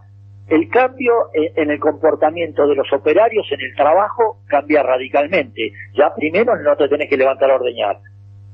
el 0.47 0.69
cambio 0.69 1.29
en 1.33 1.71
el 1.71 1.79
comportamiento 1.79 2.67
de 2.67 2.75
los 2.75 2.91
operarios 2.93 3.47
en 3.51 3.61
el 3.61 3.75
trabajo 3.75 4.41
cambia 4.47 4.83
radicalmente. 4.83 5.71
Ya 5.95 6.13
primero 6.13 6.55
no 6.57 6.75
te 6.75 6.87
tenés 6.87 7.09
que 7.09 7.17
levantar 7.17 7.49
a 7.49 7.55
ordeñar. 7.55 7.97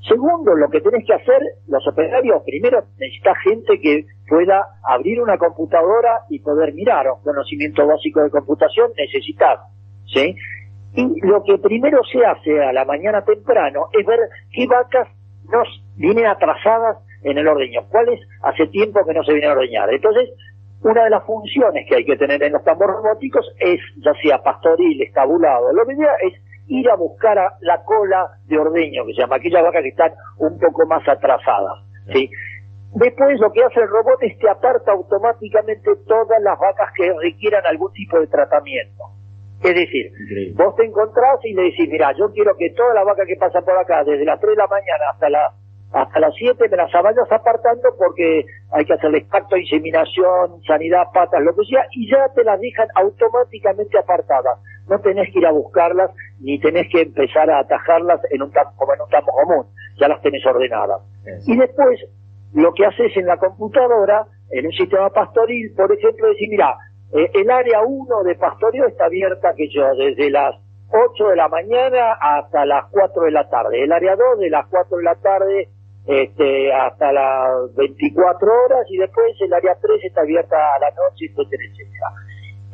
Segundo, 0.07 0.55
lo 0.55 0.69
que 0.69 0.79
tenés 0.81 1.05
que 1.05 1.13
hacer, 1.13 1.41
los 1.67 1.85
operarios, 1.87 2.41
primero 2.43 2.83
necesitas 2.97 3.37
gente 3.43 3.79
que 3.81 4.05
pueda 4.27 4.65
abrir 4.83 5.21
una 5.21 5.37
computadora 5.37 6.21
y 6.29 6.39
poder 6.39 6.73
mirar. 6.73 7.07
Un 7.11 7.23
conocimiento 7.23 7.85
básico 7.85 8.21
de 8.21 8.29
computación 8.29 8.91
necesitas, 8.97 9.59
¿sí? 10.13 10.35
Y 10.95 11.27
lo 11.27 11.43
que 11.43 11.57
primero 11.57 12.01
se 12.11 12.25
hace 12.25 12.63
a 12.63 12.71
la 12.71 12.85
mañana 12.85 13.23
temprano 13.23 13.87
es 13.97 14.05
ver 14.05 14.19
qué 14.51 14.65
vacas 14.67 15.07
nos 15.51 15.67
vienen 15.97 16.25
atrasadas 16.27 16.97
en 17.23 17.37
el 17.37 17.47
ordeño, 17.47 17.81
cuáles 17.89 18.19
hace 18.41 18.67
tiempo 18.67 19.05
que 19.05 19.13
no 19.13 19.23
se 19.23 19.33
vienen 19.33 19.51
a 19.51 19.53
ordeñar. 19.53 19.93
Entonces, 19.93 20.29
una 20.81 21.03
de 21.03 21.09
las 21.09 21.25
funciones 21.25 21.85
que 21.87 21.97
hay 21.97 22.05
que 22.05 22.15
tener 22.15 22.41
en 22.41 22.53
los 22.53 22.63
tambores 22.63 22.95
robóticos 22.95 23.45
es, 23.59 23.79
ya 23.97 24.13
sea 24.21 24.41
pastoril, 24.41 25.01
estabulado, 25.01 25.73
lo 25.73 25.85
que 25.85 25.95
sea, 25.95 26.13
es 26.23 26.33
ir 26.69 26.89
a 26.89 26.95
buscar 26.95 27.37
a 27.37 27.57
la 27.61 27.83
cola 27.83 28.29
de 28.45 28.57
ordeño, 28.57 29.05
que 29.05 29.13
se 29.13 29.21
llama 29.21 29.35
aquellas 29.35 29.63
vacas 29.63 29.81
que 29.81 29.89
están 29.89 30.13
un 30.37 30.57
poco 30.59 30.85
más 30.85 31.05
atrasadas. 31.07 31.83
¿sí? 32.13 32.29
Después 32.93 33.39
lo 33.39 33.51
que 33.51 33.63
hace 33.63 33.81
el 33.81 33.87
robot 33.87 34.21
es 34.21 34.37
que 34.37 34.49
aparta 34.49 34.91
automáticamente 34.91 35.91
todas 36.07 36.41
las 36.41 36.57
vacas 36.57 36.89
que 36.95 37.11
requieran 37.21 37.65
algún 37.65 37.91
tipo 37.93 38.19
de 38.19 38.27
tratamiento. 38.27 39.03
Es 39.63 39.75
decir, 39.75 40.11
vos 40.55 40.75
te 40.75 40.85
encontrás 40.85 41.43
y 41.43 41.53
le 41.53 41.63
decís, 41.63 41.89
mira, 41.89 42.13
yo 42.17 42.31
quiero 42.31 42.55
que 42.55 42.69
todas 42.71 42.95
las 42.95 43.05
vacas 43.05 43.27
que 43.27 43.35
pasan 43.35 43.65
por 43.65 43.77
acá, 43.77 44.03
desde 44.05 44.23
las 44.23 44.39
3 44.39 44.51
de 44.51 44.55
la 44.55 44.67
mañana 44.67 45.03
hasta 45.11 45.29
la 45.29 45.51
hasta 45.91 46.19
las 46.19 46.35
7 46.35 46.69
me 46.69 46.77
las 46.77 46.91
vayas 46.91 47.31
apartando 47.31 47.89
porque 47.97 48.45
hay 48.71 48.85
que 48.85 48.93
hacerle 48.93 49.25
pacto, 49.29 49.57
inseminación, 49.57 50.61
sanidad, 50.67 51.07
patas, 51.11 51.41
lo 51.41 51.55
que 51.55 51.65
sea, 51.65 51.85
y 51.91 52.09
ya 52.09 52.27
te 52.35 52.43
las 52.43 52.59
dejan 52.59 52.87
automáticamente 52.93 53.97
apartadas. 53.97 54.59
No 54.89 54.99
tenés 54.99 55.31
que 55.31 55.39
ir 55.39 55.45
a 55.45 55.51
buscarlas, 55.51 56.11
ni 56.39 56.59
tenés 56.59 56.87
que 56.91 57.01
empezar 57.01 57.49
a 57.49 57.59
atajarlas 57.59 58.21
en 58.31 58.41
un 58.41 58.51
como 58.75 58.93
en 58.93 59.01
un 59.01 59.09
campo 59.09 59.31
común, 59.31 59.65
ya 59.99 60.07
las 60.07 60.21
tenés 60.21 60.45
ordenadas. 60.45 61.01
Y 61.45 61.55
después, 61.55 61.99
lo 62.53 62.73
que 62.73 62.85
haces 62.85 63.15
en 63.15 63.27
la 63.27 63.37
computadora, 63.37 64.25
en 64.51 64.65
un 64.65 64.71
sistema 64.71 65.09
pastoril, 65.09 65.73
por 65.75 65.91
ejemplo, 65.91 66.27
decir, 66.29 66.49
mira, 66.49 66.75
eh, 67.13 67.29
el 67.33 67.49
área 67.49 67.81
1 67.81 68.23
de 68.23 68.35
pastoreo 68.35 68.87
está 68.87 69.05
abierta, 69.05 69.53
que 69.55 69.69
yo, 69.69 69.83
desde 69.95 70.29
las 70.29 70.55
8 70.91 71.27
de 71.29 71.35
la 71.35 71.47
mañana 71.47 72.13
hasta 72.19 72.65
las 72.65 72.85
4 72.91 73.23
de 73.23 73.31
la 73.31 73.47
tarde. 73.49 73.83
El 73.83 73.91
área 73.91 74.15
2 74.15 74.39
de 74.39 74.49
las 74.49 74.65
4 74.67 74.97
de 74.97 75.03
la 75.03 75.15
tarde 75.15 75.69
este, 76.07 76.73
hasta 76.73 77.11
las 77.11 77.75
24 77.75 78.47
horas 78.65 78.85
y 78.89 78.97
después 78.97 79.27
el 79.41 79.53
área 79.53 79.75
3 79.79 80.03
está 80.03 80.21
abierta 80.21 80.55
a 80.75 80.79
la 80.79 80.89
noche, 80.89 81.25
etcétera, 81.25 81.63
etcétera. 81.63 82.07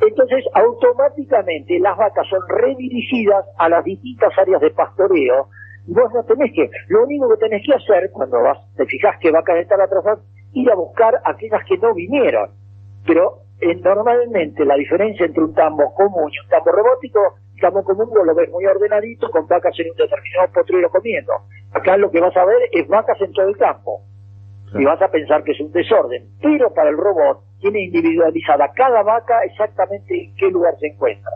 Entonces, 0.02 0.44
automáticamente 0.54 1.80
las 1.80 1.98
vacas 1.98 2.28
son 2.28 2.42
redirigidas 2.48 3.46
a 3.58 3.70
las 3.70 3.84
distintas 3.84 4.38
áreas 4.38 4.62
de 4.62 4.72
pastoreo 4.72 5.50
vos 5.88 6.12
no 6.14 6.24
tenés 6.24 6.52
que, 6.54 6.70
lo 6.88 7.04
único 7.04 7.30
que 7.30 7.38
tenés 7.38 7.64
que 7.66 7.74
hacer 7.74 8.10
cuando 8.12 8.42
vas, 8.42 8.58
te 8.76 8.86
fijas 8.86 9.18
que 9.20 9.32
vacas 9.32 9.58
están 9.58 9.82
atrasadas, 9.82 10.20
ir 10.54 10.70
a 10.72 10.76
buscar 10.76 11.22
aquellas 11.24 11.64
que 11.68 11.78
no 11.78 11.94
vinieron. 11.94 12.50
Pero 13.06 13.42
eh, 13.62 13.76
normalmente 13.76 14.66
la 14.66 14.76
diferencia 14.76 15.26
entre 15.26 15.44
un 15.44 15.54
tambo 15.54 15.94
común 15.94 16.32
y 16.32 16.40
un 16.40 16.50
tambo 16.50 16.72
robótico 16.72 17.20
campo 17.60 17.84
común 17.84 18.10
vos 18.10 18.26
lo 18.26 18.36
ves 18.36 18.50
muy 18.52 18.66
ordenadito 18.66 19.30
con 19.32 19.48
vacas 19.48 19.74
en 19.80 19.90
un 19.90 19.98
determinado 19.98 20.52
potrero 20.54 20.90
comiendo. 20.90 21.34
Acá 21.74 21.98
lo 21.98 22.12
que 22.12 22.20
vas 22.20 22.36
a 22.36 22.46
ver 22.46 22.70
es 22.72 22.88
vacas 22.88 23.20
en 23.22 23.32
todo 23.32 23.48
el 23.48 23.58
campo. 23.58 24.02
Y 24.78 24.84
vas 24.84 25.02
a 25.02 25.08
pensar 25.08 25.44
que 25.44 25.52
es 25.52 25.60
un 25.60 25.72
desorden. 25.72 26.28
Pero 26.42 26.74
para 26.74 26.90
el 26.90 26.98
robot 26.98 27.44
tiene 27.60 27.84
individualizada 27.84 28.72
cada 28.74 29.04
vaca 29.04 29.42
exactamente 29.44 30.26
en 30.26 30.36
qué 30.36 30.50
lugar 30.50 30.76
se 30.80 30.88
encuentra. 30.88 31.32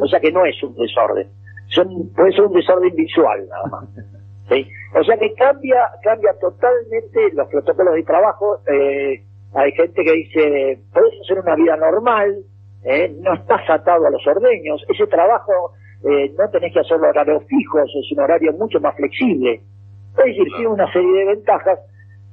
O 0.00 0.06
sea 0.06 0.20
que 0.20 0.32
no 0.32 0.44
es 0.44 0.60
un 0.62 0.74
desorden. 0.74 1.28
Son, 1.68 1.88
puede 2.14 2.32
ser 2.32 2.42
un 2.42 2.52
desorden 2.52 2.94
visual 2.94 3.46
nada 3.48 3.66
más. 3.66 3.88
¿Sí? 4.48 4.68
O 4.94 5.02
sea 5.02 5.16
que 5.16 5.32
cambia, 5.34 5.88
cambia 6.02 6.32
totalmente 6.40 7.32
los 7.32 7.48
protocolos 7.48 7.94
de 7.94 8.02
trabajo. 8.02 8.58
Eh, 8.66 9.22
hay 9.54 9.72
gente 9.72 10.04
que 10.04 10.12
dice, 10.12 10.78
puedes 10.92 11.20
hacer 11.22 11.38
una 11.38 11.54
vida 11.54 11.76
normal, 11.76 12.44
¿eh? 12.84 13.14
no 13.20 13.34
estás 13.34 13.68
atado 13.70 14.06
a 14.06 14.10
los 14.10 14.26
ordeños, 14.26 14.84
ese 14.88 15.06
trabajo 15.06 15.72
eh, 16.04 16.34
no 16.38 16.48
tenés 16.50 16.72
que 16.72 16.80
hacerlo 16.80 17.08
horarios 17.08 17.44
fijos, 17.46 17.90
es 17.94 18.12
un 18.12 18.24
horario 18.24 18.52
mucho 18.52 18.80
más 18.80 18.94
flexible. 18.96 19.62
Es 20.18 20.24
decir, 20.24 20.44
tiene 20.56 20.68
una 20.68 20.92
serie 20.92 21.12
de 21.12 21.24
ventajas 21.24 21.78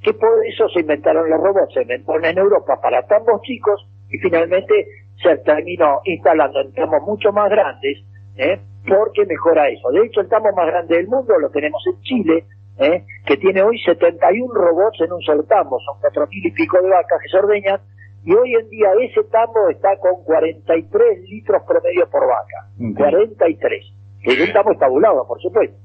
que 0.02 0.12
por 0.14 0.44
eso 0.46 0.68
se 0.68 0.80
inventaron 0.80 1.30
los 1.30 1.40
robots, 1.40 1.74
se 1.74 1.82
inventaron 1.82 2.24
en 2.24 2.38
Europa 2.38 2.80
para 2.80 3.06
tambos 3.06 3.40
chicos 3.42 3.86
y 4.10 4.18
finalmente 4.18 4.86
se 5.22 5.36
terminó 5.38 6.00
instalando 6.04 6.60
en 6.60 6.72
tambos 6.72 7.02
mucho 7.06 7.32
más 7.32 7.48
grandes, 7.48 7.98
¿eh? 8.36 8.60
porque 8.86 9.24
mejora 9.26 9.68
eso. 9.68 9.90
De 9.90 10.04
hecho, 10.04 10.20
el 10.20 10.28
tambo 10.28 10.52
más 10.52 10.66
grande 10.66 10.96
del 10.96 11.06
mundo 11.06 11.38
lo 11.38 11.50
tenemos 11.50 11.82
en 11.86 12.00
Chile, 12.02 12.44
¿eh? 12.78 13.04
que 13.26 13.36
tiene 13.36 13.62
hoy 13.62 13.78
71 13.78 14.52
robots 14.52 15.00
en 15.00 15.12
un 15.12 15.22
solo 15.22 15.44
tambo, 15.44 15.78
son 15.80 16.00
cuatro 16.00 16.26
mil 16.26 16.46
y 16.46 16.50
pico 16.50 16.82
de 16.82 16.88
vacas 16.88 17.20
que 17.22 17.28
se 17.28 17.38
ordeñan, 17.38 17.80
y 18.24 18.32
hoy 18.34 18.54
en 18.54 18.68
día 18.70 18.88
ese 19.00 19.22
tambo 19.24 19.68
está 19.68 19.96
con 19.98 20.22
43 20.24 21.28
litros 21.28 21.62
promedio 21.66 22.08
por 22.08 22.26
vaca. 22.26 22.68
43. 22.96 23.84
Que 24.22 24.32
es 24.32 24.48
un 24.48 24.52
tambo 24.52 24.72
estabulado, 24.72 25.26
por 25.26 25.40
supuesto. 25.40 25.76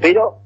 Pero 0.00 0.38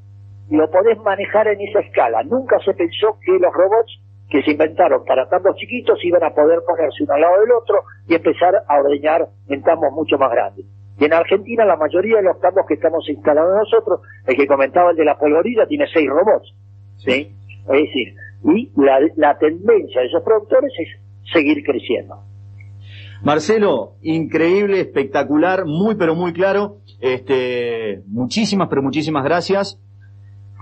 lo 0.51 0.71
podés 0.71 0.99
manejar 0.99 1.49
en 1.49 1.61
esa 1.61 1.81
escala. 1.81 2.23
Nunca 2.25 2.59
se 2.65 2.75
pensó 2.75 3.19
que 3.25 3.33
los 3.39 3.53
robots 3.53 4.01
que 4.29 4.43
se 4.43 4.53
inventaron 4.53 5.05
para 5.05 5.29
tambos 5.29 5.57
chiquitos 5.57 5.99
iban 6.05 6.23
a 6.23 6.31
poder 6.31 6.61
ponerse 6.67 7.03
uno 7.03 7.15
al 7.15 7.21
lado 7.21 7.41
del 7.41 7.53
otro 7.53 7.83
y 8.07 8.15
empezar 8.15 8.55
a 8.69 8.79
ordeñar 8.79 9.29
en 9.49 9.63
tambos 9.63 9.93
mucho 9.93 10.19
más 10.19 10.31
grandes. 10.31 10.67
Y 10.99 11.05
en 11.05 11.13
Argentina 11.13 11.65
la 11.65 11.77
mayoría 11.77 12.17
de 12.17 12.23
los 12.25 12.41
tambos 12.41 12.65
que 12.67 12.75
estamos 12.75 13.09
instalando 13.09 13.57
nosotros, 13.57 14.01
el 14.27 14.37
que 14.37 14.47
comentaba 14.47 14.91
el 14.91 14.97
de 14.97 15.05
la 15.05 15.19
polvorilla, 15.19 15.67
tiene 15.67 15.87
seis 15.93 16.09
robots. 16.09 16.55
¿sí? 16.99 17.33
Es 17.63 17.81
decir, 17.81 18.15
y 18.45 18.71
la, 18.77 19.01
la 19.17 19.39
tendencia 19.39 20.01
de 20.01 20.07
esos 20.07 20.23
productores 20.23 20.73
es 20.79 21.33
seguir 21.33 21.65
creciendo. 21.65 22.17
Marcelo, 23.23 23.95
increíble, 24.03 24.81
espectacular, 24.81 25.65
muy 25.67 25.95
pero 25.95 26.15
muy 26.15 26.33
claro. 26.33 26.79
Este, 27.01 28.03
muchísimas 28.07 28.69
pero 28.69 28.83
muchísimas 28.83 29.25
gracias. 29.25 29.79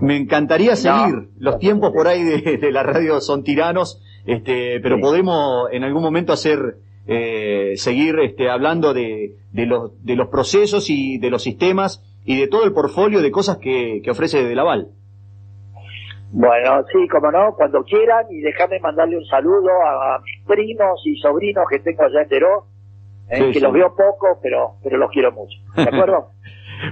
Me 0.01 0.17
encantaría 0.17 0.77
seguir. 0.77 1.31
Los 1.39 1.59
tiempos 1.59 1.93
por 1.93 2.07
ahí 2.07 2.23
de, 2.23 2.73
la 2.73 2.83
radio 2.83 3.21
son 3.21 3.43
tiranos, 3.43 4.03
este, 4.27 4.81
pero 4.81 5.01
podemos 5.01 5.69
en 5.73 5.85
algún 5.85 6.03
momento 6.03 6.33
hacer 6.33 6.77
eh, 7.07 7.73
seguir 7.77 8.19
este, 8.21 8.51
hablando 8.51 8.95
de, 8.95 9.37
de, 9.53 9.67
los, 9.67 10.05
de 10.05 10.17
los 10.17 10.29
procesos 10.29 10.91
y 10.91 11.19
de 11.19 11.31
los 11.31 11.43
sistemas 11.43 12.05
y 12.25 12.39
de 12.39 12.47
todo 12.47 12.65
el 12.65 12.73
portfolio 12.73 13.23
de 13.23 13.31
cosas 13.31 13.57
que, 13.57 14.01
que 14.05 14.11
ofrece 14.11 14.45
De 14.45 14.55
Laval. 14.55 14.89
Bueno, 16.31 16.85
sí, 16.93 17.09
como 17.09 17.31
no, 17.31 17.55
cuando 17.57 17.83
quieran 17.85 18.27
y 18.31 18.41
déjame 18.41 18.79
mandarle 18.81 19.17
un 19.17 19.25
saludo 19.25 19.71
a, 19.71 20.21
mis 20.21 20.47
primos 20.47 21.01
y 21.07 21.17
sobrinos 21.17 21.65
que 21.71 21.79
tengo 21.79 22.03
allá 22.03 22.23
en 22.23 22.29
Teró, 22.29 22.67
eh, 23.31 23.51
que 23.53 23.61
los 23.61 23.73
veo 23.73 23.95
poco, 23.97 24.39
pero, 24.43 24.75
pero 24.83 24.99
los 24.99 25.11
quiero 25.11 25.33
mucho. 25.33 25.59
¿De 25.75 25.83
acuerdo? 25.83 26.33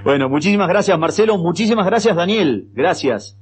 bueno, 0.03 0.29
muchísimas 0.29 0.67
gracias 0.67 0.97
Marcelo, 0.97 1.37
muchísimas 1.37 1.85
gracias 1.85 2.15
Daniel, 2.15 2.67
gracias. 2.73 3.37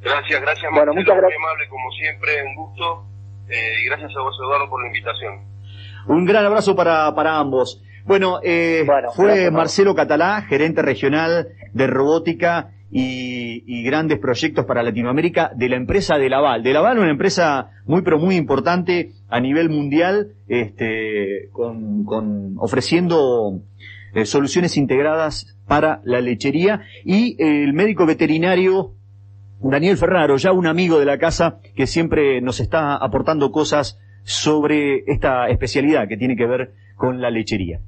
Gracias, 0.00 0.40
gracias 0.40 0.70
Marcelo, 0.70 0.86
bueno, 0.86 0.92
muchas 0.94 1.16
gracias. 1.16 1.38
muy 1.38 1.46
amable 1.46 1.68
como 1.68 1.90
siempre, 1.92 2.32
un 2.44 2.54
gusto, 2.56 3.04
eh, 3.48 3.82
y 3.82 3.86
gracias 3.86 4.12
a 4.16 4.22
vos 4.22 4.36
Eduardo 4.40 4.68
por 4.68 4.80
la 4.82 4.88
invitación. 4.88 5.56
Un 6.08 6.24
gran 6.24 6.44
abrazo 6.44 6.76
para, 6.76 7.14
para 7.14 7.38
ambos. 7.38 7.82
Bueno, 8.06 8.38
eh, 8.44 8.86
fue 9.16 9.50
Marcelo 9.50 9.96
Catalá, 9.96 10.42
gerente 10.42 10.80
regional 10.80 11.48
de 11.72 11.86
robótica 11.88 12.70
y, 12.90 13.82
grandes 13.84 14.18
proyectos 14.18 14.64
para 14.64 14.82
Latinoamérica 14.82 15.50
de 15.54 15.68
la 15.68 15.76
empresa 15.76 16.16
de 16.16 16.28
Laval. 16.28 16.62
De 16.62 16.72
Laval, 16.72 16.98
una 16.98 17.10
empresa 17.10 17.70
muy 17.84 18.02
pero 18.02 18.18
muy 18.18 18.36
importante 18.36 19.10
a 19.28 19.40
nivel 19.40 19.70
mundial, 19.70 20.34
este, 20.48 21.48
con, 21.52 22.56
ofreciendo 22.58 23.60
eh, 24.16 24.24
soluciones 24.24 24.78
integradas 24.78 25.58
para 25.68 26.00
la 26.04 26.22
lechería 26.22 26.80
y 27.04 27.36
el 27.38 27.74
médico 27.74 28.06
veterinario 28.06 28.94
Daniel 29.60 29.98
Ferraro, 29.98 30.38
ya 30.38 30.52
un 30.52 30.66
amigo 30.66 30.98
de 30.98 31.04
la 31.04 31.18
casa 31.18 31.60
que 31.74 31.86
siempre 31.86 32.40
nos 32.40 32.58
está 32.60 32.96
aportando 32.96 33.50
cosas 33.50 33.98
sobre 34.22 35.04
esta 35.06 35.48
especialidad 35.48 36.08
que 36.08 36.16
tiene 36.16 36.34
que 36.34 36.46
ver 36.46 36.72
con 36.96 37.20
la 37.20 37.28
lechería. 37.30 37.80